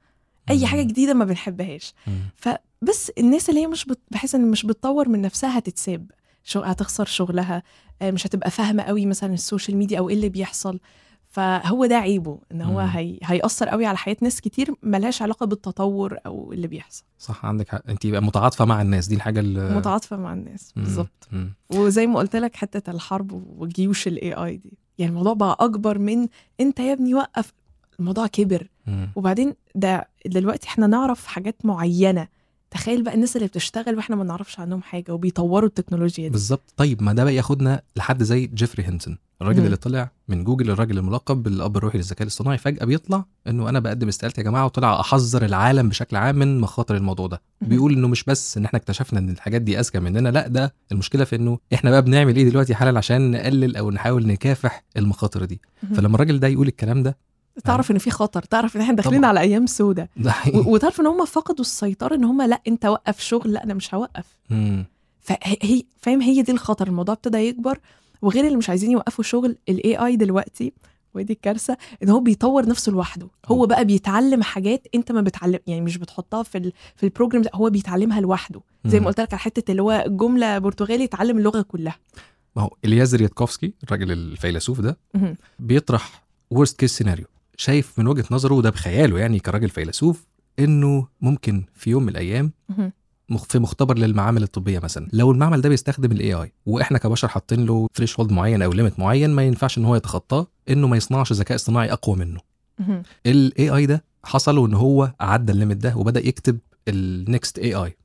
أي. 0.50 0.66
حاجة 0.66 0.82
جديدة 0.82 1.14
ما 1.14 1.24
بنحبهاش. 1.24 1.94
فبس 2.36 3.10
الناس 3.18 3.48
اللي 3.50 3.60
هي 3.60 3.66
مش 3.66 3.84
بت... 3.84 3.98
بحس 4.10 4.34
إن 4.34 4.50
مش 4.50 4.66
بتطور 4.66 5.08
من 5.08 5.22
نفسها 5.22 5.58
هتتساب 5.58 6.10
شو... 6.44 6.60
هتخسر 6.60 7.04
شغلها 7.04 7.62
آه، 8.02 8.10
مش 8.10 8.26
هتبقى 8.26 8.50
فاهمة 8.50 8.82
قوي 8.82 9.06
مثلا 9.06 9.34
ال 9.34 9.40
social 9.40 9.76
media 9.76 9.98
أو 9.98 10.08
إيه 10.08 10.14
اللي 10.14 10.28
بيحصل 10.28 10.80
فهو 11.28 11.86
ده 11.86 11.96
عيبه 11.96 12.38
إن 12.52 12.62
هو. 12.62 12.80
هي... 12.80 13.18
هيأثر 13.24 13.68
قوي 13.68 13.86
على 13.86 13.96
حياة 13.98 14.16
ناس 14.22 14.40
كتير 14.40 14.74
ملهاش 14.82 15.22
علاقة 15.22 15.46
بالتطور 15.46 16.18
أو 16.26 16.52
اللي 16.52 16.66
بيحصل 16.66 17.04
صح 17.18 17.46
عندك 17.46 17.68
حق 17.68 17.82
انت 17.88 18.04
يبقى 18.04 18.22
متعاطفة 18.22 18.64
مع 18.64 18.82
الناس 18.82 19.06
دي 19.06 19.14
الحاجة 19.14 19.40
اللي 19.40 19.76
متعاطفة 19.76 20.16
مع 20.16 20.32
الناس. 20.32 20.72
بالظبط. 20.76 21.28
وزي 21.70 22.06
ما 22.06 22.18
قلت 22.18 22.36
لك 22.36 22.56
حتة 22.56 22.90
الحرب 22.90 23.32
وجيوش 23.58 24.06
الاي 24.06 24.32
اي 24.32 24.56
دي 24.56 24.78
يعني 24.98 25.10
الموضوع 25.10 25.32
بقى 25.34 25.56
أكبر 25.60 25.98
من 25.98 26.28
أنت 26.60 26.80
يا 26.80 26.92
ابني 26.92 27.14
وقف 27.14 27.52
الموضوع 28.00 28.26
كبر 28.26 28.68
مم. 28.86 29.10
وبعدين 29.16 29.54
ده 29.74 30.08
دلوقتي 30.26 30.68
إحنا 30.68 30.86
نعرف 30.86 31.26
حاجات 31.26 31.56
معينة 31.64 32.28
تخيل 32.70 33.02
بقى 33.02 33.14
الناس 33.14 33.36
اللي 33.36 33.48
بتشتغل 33.48 33.96
وإحنا 33.96 34.16
ما 34.16 34.24
نعرفش 34.24 34.60
عنهم 34.60 34.82
حاجة 34.82 35.12
وبيطوروا 35.14 35.68
التكنولوجيا 35.68 36.24
دي 36.24 36.30
بالظبط 36.32 36.72
طيب 36.76 37.02
ما 37.02 37.12
ده 37.12 37.24
بقى 37.24 37.34
ياخدنا 37.34 37.82
لحد 37.96 38.22
زي 38.22 38.46
جيفري 38.46 38.84
هينتون 38.84 39.18
الراجل. 39.42 39.64
اللي 39.64 39.76
طلع 39.76 40.10
من 40.28 40.44
جوجل 40.44 40.70
الراجل 40.70 40.98
الملقب 40.98 41.42
بالأب 41.42 41.76
الروحي 41.76 41.98
للذكاء 41.98 42.22
الاصطناعي 42.22 42.58
فجأة 42.58 42.84
بيطلع 42.84 43.24
إنه 43.48 43.68
أنا 43.68 43.78
بقدم 43.80 44.08
استقالتي 44.08 44.40
يا 44.40 44.46
جماعة 44.46 44.64
وطلع 44.64 45.00
أحذر 45.00 45.44
العالم 45.44 45.88
بشكل 45.88 46.16
عام 46.16 46.36
من 46.36 46.60
مخاطر 46.60 46.96
الموضوع 46.96 47.26
ده. 47.26 47.42
بيقول 47.60 47.92
إنه 47.92 48.08
مش 48.08 48.24
بس 48.24 48.56
إن 48.58 48.64
إحنا 48.64 48.78
اكتشفنا 48.78 49.18
إن 49.18 49.30
الحاجات 49.30 49.62
دي 49.62 49.80
أذكى 49.80 50.00
مننا 50.00 50.28
لأ 50.28 50.48
ده 50.48 50.74
المشكلة 50.92 51.24
في 51.24 51.36
إنه 51.36 51.58
إحنا 51.74 51.90
بقى 51.90 52.02
بنعمل 52.02 52.36
إيه 52.36 52.48
دلوقتي 52.50 52.74
حالا 52.74 52.98
عشان 52.98 53.30
نقلل 53.30 53.76
أو 53.76 53.90
نحاول 53.90 54.26
نكافح 54.26 54.84
المخاطر 54.96 55.44
دي. 55.44 55.60
فلما 55.94 56.14
الراجل 56.14 56.40
ده 56.40 56.48
يقول 56.48 56.68
الكلام 56.68 57.02
ده 57.02 57.18
تعرف 57.64 57.90
إن 57.90 57.98
في 57.98 58.10
خطر 58.10 58.42
تعرف 58.42 58.76
إن 58.76 58.80
إحنا 58.80 58.94
داخلين. 58.94 59.24
على 59.24 59.40
أيام 59.40 59.66
سودة. 59.66 60.10
وتعرف 60.54 61.00
إن 61.00 61.06
هم 61.06 61.24
فقدوا 61.24 61.60
السيطرة 61.60 62.14
إن 62.14 62.24
هم 62.24 62.42
لأ 62.42 62.60
أنت 62.68 62.86
وقف 62.86 63.20
شغل 63.20 63.52
لأ 63.52 63.64
أنا 63.64 63.74
مش 63.74 63.94
هوقف. 63.94 64.24
فهي 65.20 65.56
هي- 65.62 65.82
فاهم 65.98 66.20
هي 66.22 66.42
دي 66.42 66.52
الخطر 66.52 66.86
الموضوع 66.86 67.14
ابتدى 67.14 67.38
يكبر. 67.38 67.78
وغير 68.22 68.46
اللي 68.46 68.56
مش 68.56 68.68
عايزين 68.70 68.90
يوقفوا 68.90 69.24
شغل 69.24 69.56
ال 69.68 69.96
AI 69.96 70.16
دلوقتي 70.16 70.72
ودي 71.14 71.32
الكارثة 71.32 71.76
إن 72.02 72.08
هو 72.08 72.20
بيطور 72.20 72.66
نفسه 72.68 72.92
لوحده. 72.92 73.28
هو 73.46 73.66
بقى 73.66 73.84
بيتعلم 73.84 74.42
حاجات 74.42 74.86
أنت 74.94 75.12
ما 75.12 75.20
بتعلم 75.20 75.58
يعني 75.66 75.80
مش 75.80 75.96
بتحطها 75.98 76.42
في 76.42 76.58
ال 76.58 76.72
في 76.96 77.02
ال 77.04 77.09
program 77.09 77.42
هو 77.54 77.70
بيتعلمها 77.70 78.20
لوحده. 78.20 78.60
زي. 78.86 79.00
ما 79.00 79.06
قلت 79.06 79.20
لك 79.20 79.32
على 79.32 79.40
حتة 79.40 79.70
اللي 79.70 79.82
هو 79.82 80.04
جملة 80.08 80.58
برتغالي 80.58 81.04
يتعلم 81.04 81.38
اللغة 81.38 81.62
كلها. 81.62 81.96
ما 82.56 82.62
هو 82.62 82.70
اليازر 82.84 83.14
يودكوفسكي 83.14 83.72
الراجل 83.84 84.12
الفيلسوف 84.12 84.80
ده. 84.80 84.98
بيطرح 85.58 86.22
worst 86.50 86.78
case 86.80 86.96
scenario 86.96 87.24
شايف 87.56 87.98
من 87.98 88.06
وجهة 88.06 88.24
نظره 88.30 88.54
وده 88.54 88.70
بخياله 88.70 89.18
يعني 89.18 89.38
كراجل 89.38 89.68
فيلسوف 89.68 90.26
إنه 90.58 91.08
ممكن 91.20 91.64
في 91.74 91.90
يوم 91.90 92.02
من 92.02 92.08
الأيام 92.08 92.52
في 93.48 93.58
مختبر 93.58 93.98
للمعامل 93.98 94.42
الطبية 94.42 94.78
مثلا. 94.78 95.08
لو 95.12 95.32
المعمل 95.32 95.60
ده 95.60 95.68
بيستخدم 95.68 96.12
ال 96.12 96.34
AI 96.34 96.52
وإحنا 96.66 96.98
كبشر 96.98 97.28
حاطين 97.28 97.66
له 97.66 97.88
thresh 97.94 98.20
معين 98.20 98.62
أو 98.62 98.72
limit 98.72 98.98
معين 98.98 99.30
ما 99.30 99.42
ينفعش 99.42 99.78
إن 99.78 99.84
هو 99.84 99.96
يتخطاه 99.96 100.46
إنه 100.68 100.86
ما 100.88 100.96
يصنعش 100.96 101.32
ذكاء 101.32 101.54
اصطناعي 101.56 101.92
أقوى 101.92 102.16
منه. 102.16 102.40
ال 103.26 103.70
AI 103.70 103.86
ده 103.86 104.04
حصل 104.24 104.58
وان 104.58 104.74
هو 104.74 105.12
عدى 105.20 105.52
ال 105.52 105.56
limit 105.56 105.76
ده 105.78 105.96
وبدأ 105.96 106.26
يكتب 106.26 106.58
ال 106.88 107.58
next 107.58 107.74
AI 107.74 107.96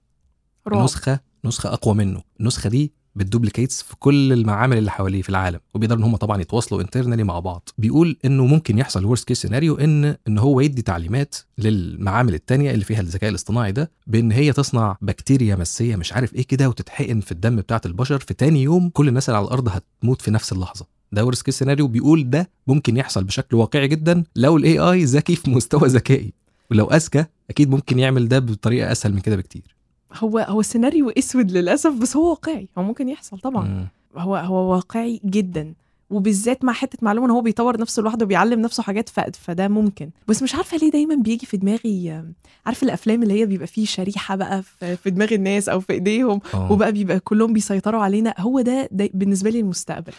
نسخة 0.84 1.20
نسخة 1.46 1.74
أقوى 1.74 1.96
منه. 1.96 2.22
النسخة 2.40 2.70
دي 2.70 2.94
بال 3.16 3.27
duplicates 3.27 3.82
في 3.82 3.96
كل 4.00 4.34
المعامل 4.34 4.78
اللي 4.78 4.92
حواليه 4.92 5.22
في 5.22 5.30
العالم. 5.30 5.60
وبيقدروا 5.74 6.00
إن 6.00 6.04
هم 6.06 6.16
طبعا 6.16 6.42
يتواصلوا 6.42 6.82
internally 6.82 7.24
مع 7.24 7.40
بعض. 7.40 7.70
بيقول 7.78 8.18
إنه 8.26 8.46
ممكن 8.46 8.78
يحصل 8.78 9.06
worst 9.06 9.28
case 9.28 9.42
scenario 9.42 9.76
إن 9.76 10.16
إن 10.28 10.38
هو 10.38 10.60
يدي 10.62 10.82
تعليمات 10.82 11.36
للمعامل 11.58 12.34
التانية 12.34 12.72
اللي 12.72 12.86
فيها 12.86 13.02
الذكاء 13.02 13.30
الاصطناعي 13.30 13.72
ده 13.72 13.92
بإن 14.08 14.32
هي 14.32 14.54
تصنع 14.54 14.98
بكتيريا 15.02 15.56
مسيه 15.56 15.96
مش 15.96 16.14
عارف 16.14 16.34
إيه 16.34 16.44
كده 16.48 16.70
وتتحقن 16.70 17.20
في 17.20 17.32
الدم 17.32 17.56
بتاعة 17.56 17.82
البشر 17.86 18.20
في 18.20 18.34
تاني 18.34 18.64
يوم 18.64 18.90
كل 18.90 19.08
الناس 19.08 19.30
اللي 19.30 19.38
على 19.38 19.46
الأرض 19.48 19.70
هتموت 19.70 20.22
في 20.22 20.32
نفس 20.32 20.54
اللحظة. 20.54 20.86
ده 21.12 21.26
worst 21.26 21.46
case 21.46 21.60
scenario 21.60 21.88
بيقول 21.88 22.30
ده 22.30 22.50
ممكن 22.68 22.98
يحصل 22.98 23.24
بشكل 23.24 23.56
واقعي 23.58 23.88
جدا 23.88 24.24
لو 24.36 24.58
ال 24.58 24.80
AI 24.80 25.04
ذكي 25.04 25.36
في 25.36 25.50
مستوى 25.50 25.88
ذكائي. 25.88 26.34
ولو 26.72 26.86
أذكى 26.86 27.26
أكيد 27.50 27.70
ممكن 27.70 28.00
يعمل 28.00 28.28
ده 28.28 28.40
بطريقة 28.40 28.92
أسهل 28.92 29.14
من 29.14 29.20
كده 29.20 29.36
بكتير. 29.36 29.76
هو 30.14 30.40
هو 30.40 30.62
سيناريو 30.62 31.10
أسود 31.10 31.52
للأسف 31.52 31.94
بس 31.94 32.18
هو 32.18 32.30
واقعي 32.30 32.68
هو 32.78 32.84
ممكن 32.84 33.10
يحصل 33.10 33.40
طبعا 33.40 33.68
مم. 33.68 33.88
هو 34.18 34.36
هو 34.36 34.72
واقعي 34.72 35.22
جدا 35.26 35.74
وبالذات 36.10 36.64
مع 36.64 36.74
حتة 36.74 36.98
معلومة 37.02 37.28
إن 37.28 37.32
هو 37.32 37.42
بيطور 37.42 37.80
نفسه 37.82 38.04
لوحده 38.04 38.26
وبيعلم 38.26 38.62
نفسه 38.62 38.84
حاجات. 38.84 39.10
فده 39.10 39.68
ممكن 39.68 40.10
بس 40.28 40.44
مش 40.44 40.56
عارفة 40.56 40.78
ليه 40.78 40.92
دايما 40.92 41.16
بيجي 41.16 41.46
في 41.46 41.58
دماغي 41.58 42.24
عارف 42.66 42.84
الأفلام 42.84 43.24
اللي 43.24 43.34
هي 43.42 43.46
بيبقى 43.46 43.68
فيه 43.68 43.86
شريحة 43.86 44.36
بقى 44.36 44.64
في, 44.64 45.10
دماغ 45.10 45.34
الناس 45.34 45.70
أو 45.70 45.80
في 45.80 45.94
إيديهم 45.94 46.40
آه. 46.54 46.72
وبقى 46.72 46.92
بيبقى 46.92 47.20
كلهم 47.20 47.54
بيسيطروا 47.54 48.02
علينا 48.04 48.34
هو 48.40 48.62
ده, 48.62 48.90
ده 48.92 49.10
بالنسبة 49.14 49.50
لي 49.50 49.60
المستقبل 49.60 50.14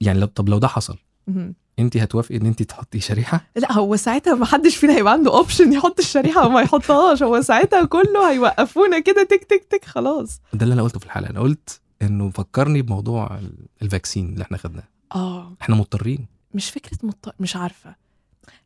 يعني 0.00 0.26
طب 0.26 0.48
لو 0.48 0.58
ده 0.58 0.68
حصل. 0.68 0.96
انت 1.78 1.96
هتوافقي 1.96 2.36
ان 2.36 2.46
انت 2.46 2.62
تحطي 2.62 3.00
شريحة؟ 3.00 3.44
لا 3.56 3.72
هو 3.72 3.96
ساعتها 3.96 4.34
ما 4.34 4.46
حدش 4.46 4.76
فينا 4.76 4.96
هيبقى 4.96 5.12
عنده 5.12 5.36
option 5.36 5.72
يحط 5.72 5.98
الشريحة 5.98 6.46
وما 6.46 6.60
يحطهاش. 6.60 7.22
هو 7.22 7.40
ساعتها 7.40 7.84
كله 7.84 8.30
هيوقفونا 8.30 8.98
كده 8.98 9.22
تك 9.22 9.44
تك 9.44 9.64
تك 9.70 9.84
خلاص. 9.84 10.40
ده 10.52 10.62
اللي 10.64 10.72
أنا 10.74 10.82
قلته 10.82 10.98
في 11.00 11.06
الحلقة. 11.06 11.30
أنا 11.30 11.40
قلت 11.40 11.80
انه 12.02 12.30
فكرني 12.30 12.82
بموضوع 12.82 13.38
ال- 13.38 13.66
ال 13.82 13.88
vaccine 13.88 14.28
اللي 14.28 14.42
إحنا 14.42 14.56
خدناه. 14.56 14.82
آه. 15.14 15.52
إحنا 15.62 15.74
مضطرين. 15.76 16.26
مش 16.54 16.70
فكرة 16.70 16.98
مط... 17.02 17.34
مش 17.40 17.56
عارفة. 17.56 17.94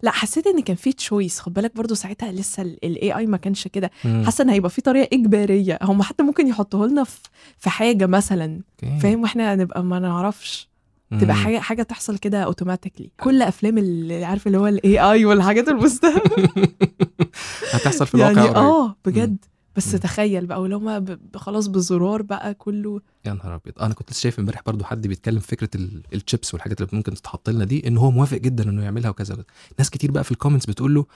لا 0.02 0.10
حسيت 0.10 0.46
ان 0.46 0.60
كان 0.60 0.76
في 0.76 0.92
تشويس 0.92 1.40
خد 1.40 1.54
بالك 1.54 1.76
برضو 1.76 1.94
ساعتها 1.94 2.32
لسه 2.32 2.62
ال 2.62 3.16
AI 3.16 3.26
ما 3.26 3.36
كانش 3.36 3.68
كده. 3.68 3.90
حاسة 4.24 4.42
ان 4.44 4.50
هيبقى 4.50 4.70
في 4.70 4.80
طريقة 4.80 5.08
إجبارية. 5.16 5.78
هم 5.82 6.02
حتى 6.02 6.22
ممكن 6.22 6.46
يحطوه 6.46 6.86
لنا 6.86 7.04
في 7.04 7.18
في 7.58 7.70
حاجة 7.70 8.06
مثلا. 8.06 8.60
فاهم؟ 9.02 9.22
وإحنا 9.22 9.54
نبقى 9.54 9.84
ما 9.84 9.98
نعرفش. 9.98 10.69
تبقى. 11.20 11.34
حاجة 11.34 11.58
حاجة 11.58 11.82
تحصل 11.82 12.18
كده 12.18 12.42
automatically 12.42 13.10
كل 13.20 13.42
أفلام 13.42 13.78
اللي 13.78 14.24
عارف 14.24 14.46
اللي 14.46 14.58
هو 14.58 14.66
الاي 14.66 14.98
اي 14.98 15.24
والحاجات 15.24 15.68
المستهبله 15.68 16.48
هتحصل 17.72 18.06
في 18.06 18.18
يعني 18.18 18.32
الواقع 18.32 18.50
قريب. 18.52 18.56
آه 18.56 18.96
بجد. 19.04 19.36
بس. 19.76 19.90
تخيل 19.92 20.46
بقى 20.46 20.60
ولو 20.62 20.80
ما 20.80 21.18
خلاص 21.36 21.66
بزرار 21.66 22.22
بقى 22.22 22.54
كله. 22.54 23.00
يا 23.24 23.32
نهار 23.32 23.54
أبيض. 23.54 23.82
أنا 23.82 23.94
كنت 23.94 24.10
لسه 24.10 24.20
شايف 24.20 24.38
امبارح 24.38 24.62
برضو 24.66 24.84
حد 24.84 25.06
بيتكلم 25.06 25.38
في 25.38 25.48
فكرة 25.48 25.68
ال- 25.74 26.02
الشيبس 26.14 26.54
والحاجات 26.54 26.80
اللي 26.80 26.90
ممكن 26.92 27.14
تتحط 27.14 27.50
لنا 27.50 27.64
دي 27.64 27.88
إن 27.88 27.96
هو 27.96 28.10
موافق 28.10 28.36
جدا 28.38 28.68
إنه 28.70 28.82
يعملها 28.82 29.10
وكذا 29.10 29.34
وكذا. 29.34 29.44
ناس 29.78 29.90
كتير 29.90 30.10
بقى 30.10 30.24
في 30.24 30.30
ال 30.32 30.36
comments 30.36 30.66
بتقول 30.66 30.94
له 30.94 31.06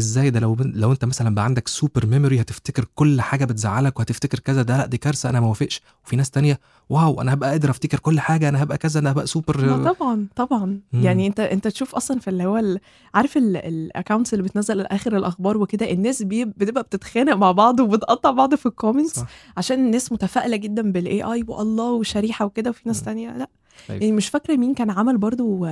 إزاي 0.00 0.30
ده 0.30 0.40
لو 0.40 0.56
لو 0.60 0.92
انت 0.92 1.04
مثلا 1.04 1.34
بقى 1.34 1.44
عندك 1.44 1.68
super 1.68 2.06
memory 2.06 2.40
هتفتكر 2.40 2.84
كل 2.94 3.20
حاجة 3.20 3.44
بتزعلك 3.44 3.98
وهتفتكر 3.98 4.38
كذا 4.38 4.62
ده 4.62 4.76
لا 4.78 4.86
دي 4.86 4.96
كارثة 4.96 5.30
أنا 5.30 5.40
ما 5.40 5.46
وافقش 5.46 5.80
وفي 6.04 6.16
ناس 6.16 6.30
تانية 6.30 6.60
wow 6.88 7.20
أنا 7.20 7.32
هبقى 7.34 7.50
قادر 7.50 7.70
أفتكر 7.70 7.98
كل 7.98 8.20
حاجة 8.20 8.48
أنا 8.48 8.62
هبقى 8.62 8.78
كذا 8.78 9.00
أنا 9.00 9.10
هبقى 9.12 9.26
سوبر 9.26 9.84
طبعا 9.92 10.26
طبعا 10.36 10.80
مم. 10.92 11.02
يعني 11.04 11.26
أنت 11.26 11.40
أنت 11.40 11.68
تشوف 11.68 11.94
أصلا 11.94 12.18
في 12.20 12.28
اللي 12.28 12.44
هو 12.44 12.56
ال- 12.58 12.78
عارف 13.14 13.36
ال 13.36 13.47
accounts 13.47 14.34
اللي 14.34 14.44
بتنزل 14.44 14.80
اخر 14.80 15.16
الأخبار 15.16 15.56
وكده 15.58 15.90
الناس 15.92 16.22
بي 16.22 16.44
بتبقى 16.44 16.82
بتتخانق 16.82 17.34
مع 17.34 17.52
بعض 17.52 17.80
وبتقطع 17.80 18.30
بعض 18.30 18.54
في 18.54 18.66
ال 18.66 18.72
comments. 18.72 19.24
عشان 19.56 19.86
الناس 19.86 20.12
متفائلة 20.12 20.56
جدا 20.56 20.92
بال 20.92 21.22
AI 21.22 21.44
وألله 21.48 21.90
وشريحة 21.92 22.44
وكده 22.44 22.70
وفي 22.70 22.82
ناس 22.86 22.98
مم. 22.98 23.04
تانية 23.04 23.36
لأ 23.36 23.48
أيوة. 23.90 24.00
يعني 24.02 24.12
مش 24.16 24.28
فاكرة 24.28 24.56
مين 24.56 24.74
كان 24.74 24.90
عمل 24.90 25.18
برضو 25.18 25.68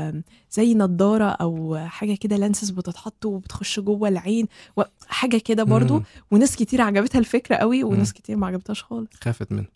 زي 0.51 0.75
نضارة 0.75 1.25
أو 1.25 1.77
حاجة 1.87 2.15
كده 2.15 2.37
lenses 2.37 2.71
بتتحط 2.71 3.27
وبتخش 3.27 3.81
جوه 3.81 4.09
العين 4.09 4.47
وحاجه 4.77 5.37
كده 5.37 5.65
برضو 5.65 5.95
مم. 5.99 6.05
وناس 6.31 6.57
كتير 6.57 6.81
عجبتها 6.81 7.19
الفكرة 7.19 7.57
قوي 7.57 7.85
وناس 7.85 8.09
مم. 8.09 8.15
كتير 8.15 8.37
ما 8.37 8.47
عجبتهاش 8.47 8.83
خالص 8.83 9.11
خافت 9.23 9.53
منه. 9.53 9.67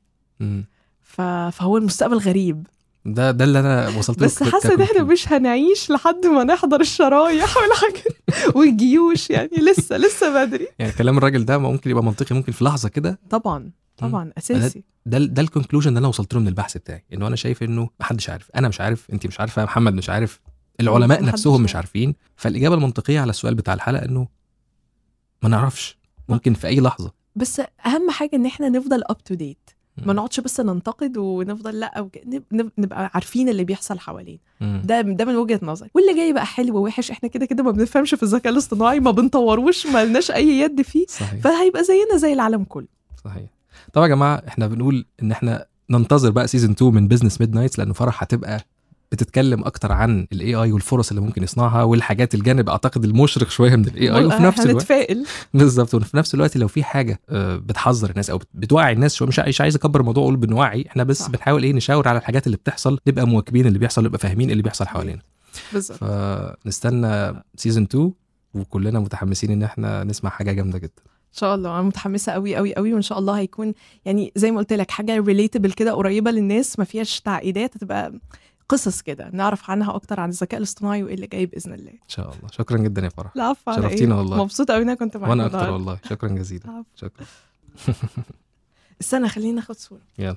فهو 1.02 1.76
المستقبل 1.76 2.18
غريب 2.18 2.66
ده 3.04 3.30
ده 3.30 3.44
اللي 3.44 3.60
أنا 3.60 3.88
وصلت 3.88 4.18
له 4.20 4.26
بس 4.26 4.42
حاسة 4.42 4.74
إن 4.74 4.80
إحنا. 4.82 5.02
مش 5.02 5.32
هنعيش 5.32 5.90
لحد 5.90 6.26
ما 6.26 6.44
نحضر 6.44 6.80
الشرايح 6.80 7.56
والحاجات 7.56 8.06
والجيوش 8.56 9.30
يعني 9.30 9.50
لسه 9.56 9.96
لسه 9.96 10.44
بدري. 10.44 10.68
يعني 10.78 10.92
كلام 10.92 11.18
الراجل 11.18 11.44
ده 11.44 11.58
ممكن 11.58 11.90
يبقى 11.90 12.04
منطقي 12.04 12.34
ممكن 12.34 12.52
في 12.52 12.64
لحظة 12.64 12.88
كده. 12.88 13.18
طبعا 13.30 13.70
طبعا 13.96 14.32
أساسي. 14.38 14.84
ده 15.06 15.18
ده 15.18 15.42
الكونكلوجن 15.42 15.88
اللي 15.88 15.98
أنا 15.98 16.08
وصلت 16.08 16.34
له 16.34 16.40
من 16.40 16.48
البحث 16.48 16.76
بتاعي 16.76 17.04
إنه 17.12 17.26
أنا 17.26 17.36
شايف 17.36 17.62
إنه 17.62 17.88
محدش 18.00 18.30
عارف 18.30 18.50
أنا 18.56 18.68
مش 18.68 18.80
عارف 18.80 19.10
انت 19.12 19.26
مش 19.26 19.40
عارفة 19.40 19.64
محمد 19.64 19.94
مش 19.94 20.10
عارف 20.10 20.40
العلماء 20.80 21.24
نفسهم 21.24 21.62
مش 21.62 21.76
عارف. 21.76 21.86
عارفين. 21.86 22.14
فالإجابة 22.36 22.74
المنطقية 22.74 23.20
على 23.20 23.30
السؤال 23.30 23.54
بتاع 23.54 23.74
الحلقة 23.74 24.04
إنه 24.04 24.28
ما 25.42 25.48
نعرفش 25.48 25.98
ممكن 26.28 26.54
في 26.54 26.66
أي 26.66 26.80
لحظة. 26.80 27.12
بس 27.36 27.62
أهم 27.86 28.10
حاجة 28.10 28.30
إن 28.34 28.46
إحنا 28.46 28.68
نفضل 28.68 29.02
up 29.06 29.24
to 29.24 29.34
date 29.34 29.70
ما. 29.98 30.12
نقعدش 30.12 30.40
بس 30.40 30.60
ننتقد 30.60 31.16
ونفضل 31.16 31.80
لأ 31.80 32.00
وك- 32.00 32.18
نب- 32.52 32.70
نبقى 32.78 33.10
عارفين 33.14 33.48
اللي 33.48 33.64
بيحصل 33.64 33.98
حوالينا. 33.98 34.38
ده 34.60 35.00
ده 35.00 35.24
من 35.24 35.36
وجهة 35.36 35.60
نظري. 35.62 35.90
واللي 35.94 36.14
جاي 36.14 36.32
بقى 36.32 36.46
حلو 36.46 36.76
ووحش 36.76 37.10
إحنا 37.10 37.28
كده 37.28 37.46
كده 37.46 37.62
ما 37.62 37.70
بنفهمش 37.70 38.14
في 38.14 38.22
الذكاء 38.22 38.52
الاصطناعي 38.52 39.00
ما 39.00 39.10
بنطوروش 39.10 39.86
ما 39.86 40.04
لناش 40.04 40.30
أي 40.30 40.48
يد 40.48 40.82
فيه 40.82 41.06
صحيح. 41.08 41.40
فهيبقى 41.40 41.84
زينا 41.84 42.16
زي 42.16 42.32
العالم 42.32 42.64
كله. 42.64 42.86
صحيح. 43.24 43.46
طبعا 43.92 44.06
يا 44.06 44.14
جماعة 44.14 44.42
إحنا 44.48 44.66
بنقول 44.66 45.04
إن 45.22 45.32
إحنا 45.32 45.66
ننتظر 45.90 46.30
بقى 46.30 46.48
season 46.48 46.70
2 46.70 46.94
من 46.94 47.08
Business 47.08 47.40
Midnights 47.40 47.78
لأنه 47.78 47.92
فرح 47.92 48.22
هتبقى 48.22 48.60
بتتكلم 49.12 49.64
أكتر 49.64 49.92
عن 49.92 50.26
ال 50.32 50.54
AI 50.54 50.72
والفرص 50.72 51.08
اللي 51.10 51.20
ممكن 51.20 51.42
يصنعها 51.42 51.82
والحاجات 51.82 52.34
الجانب 52.34 52.68
أعتقد 52.68 53.04
المشرق 53.04 53.48
شوية 53.48 53.76
من 53.76 53.86
ال 53.86 54.10
AI 54.10 54.24
وفي 54.24 54.42
نفس 54.42 54.66
الوقت 54.66 54.92
بالظبط. 55.54 55.94
وفي 55.94 56.16
نفس 56.16 56.34
الوقت 56.34 56.56
لو 56.56 56.68
في 56.68 56.84
حاجة 56.84 57.20
آه، 57.30 57.56
بتحذر 57.56 58.10
الناس 58.10 58.30
أو 58.30 58.40
بتوعي 58.54 58.92
الناس 58.92 59.14
شوية 59.14 59.28
مش 59.28 59.38
مش 59.38 59.60
عايز 59.60 59.76
أكبر 59.76 60.00
الموضوع 60.00 60.22
أقول 60.22 60.36
بنوعي. 60.36 60.84
إحنا 60.88 61.04
بس 61.04 61.18
صح. 61.18 61.30
بنحاول 61.30 61.62
إيه 61.62 61.72
نشاور 61.72 62.08
على 62.08 62.18
الحاجات 62.18 62.46
اللي 62.46 62.56
بتحصل 62.56 62.98
نبقى 63.06 63.26
مواكبين 63.26 63.66
اللي 63.66 63.78
بيحصل 63.78 64.04
نبقى 64.04 64.18
فاهمين 64.18 64.50
اللي 64.50 64.62
بيحصل 64.62 64.86
حوالينا. 64.86 65.20
بالظبط. 65.72 65.98
فنستنى 66.64 67.42
season 67.56 67.82
2 67.82 68.12
وكلنا 68.54 69.00
متحمسين 69.00 69.50
إن 69.50 69.62
إحنا 69.62 70.04
نسمع 70.04 70.30
حاجة 70.30 70.52
جامدة 70.52 70.78
جدا. 70.78 71.02
إن 71.06 71.38
شاء 71.38 71.54
الله. 71.54 71.70
أنا 71.74 71.82
متحمسة 71.82 72.32
قوي 72.32 72.56
قوي 72.56 72.74
قوي 72.74 72.92
وإن 72.94 73.02
شاء 73.02 73.18
الله 73.18 73.38
هيكون 73.38 73.72
يعني 74.04 74.32
زي 74.36 74.50
ما 74.50 74.58
قلت 74.58 74.72
لك 74.72 74.90
حاجة 74.90 75.20
relatable 75.20 75.72
كده 75.72 75.92
قريبة 75.92 76.30
للناس 76.30 76.78
ما 76.78 76.84
فيهاش 76.84 77.20
تعقيدات 77.20 77.76
هتبقى 77.76 78.12
قصص 78.72 79.02
كده 79.02 79.30
نعرف 79.32 79.70
عنها 79.70 79.94
أكتر 79.94 80.20
عن 80.20 80.28
الذكاء 80.28 80.58
الاصطناعي 80.58 81.02
وإيه 81.02 81.14
اللي 81.14 81.26
جاي 81.26 81.46
بإذن 81.46 81.72
الله 81.72 81.90
إن 81.90 82.08
شاء 82.08 82.26
الله 82.34 82.48
شكرا 82.52 82.78
جدا 82.78 83.02
يا 83.04 83.08
فرح 83.08 83.32
العفو 83.36 83.70
على 83.70 83.82
شرفتينا 83.82 84.14
إيه؟ 84.14 84.18
والله. 84.20 84.44
مبسوطه 84.44 84.74
قوي 84.74 84.82
إن 84.82 84.88
أنا 84.88 84.98
كنت 84.98 85.16
معاك 85.16 85.30
وأنا 85.30 85.46
أكتر. 85.46 85.70
والله 85.70 85.98
شكرا 86.08 86.28
جزيلا. 86.28 86.84
شكرا 86.96 87.26
استنى 89.00 89.28
خلينا 89.28 89.52
ناخد 89.56 89.74
صورة 89.76 90.00
يلا 90.18 90.36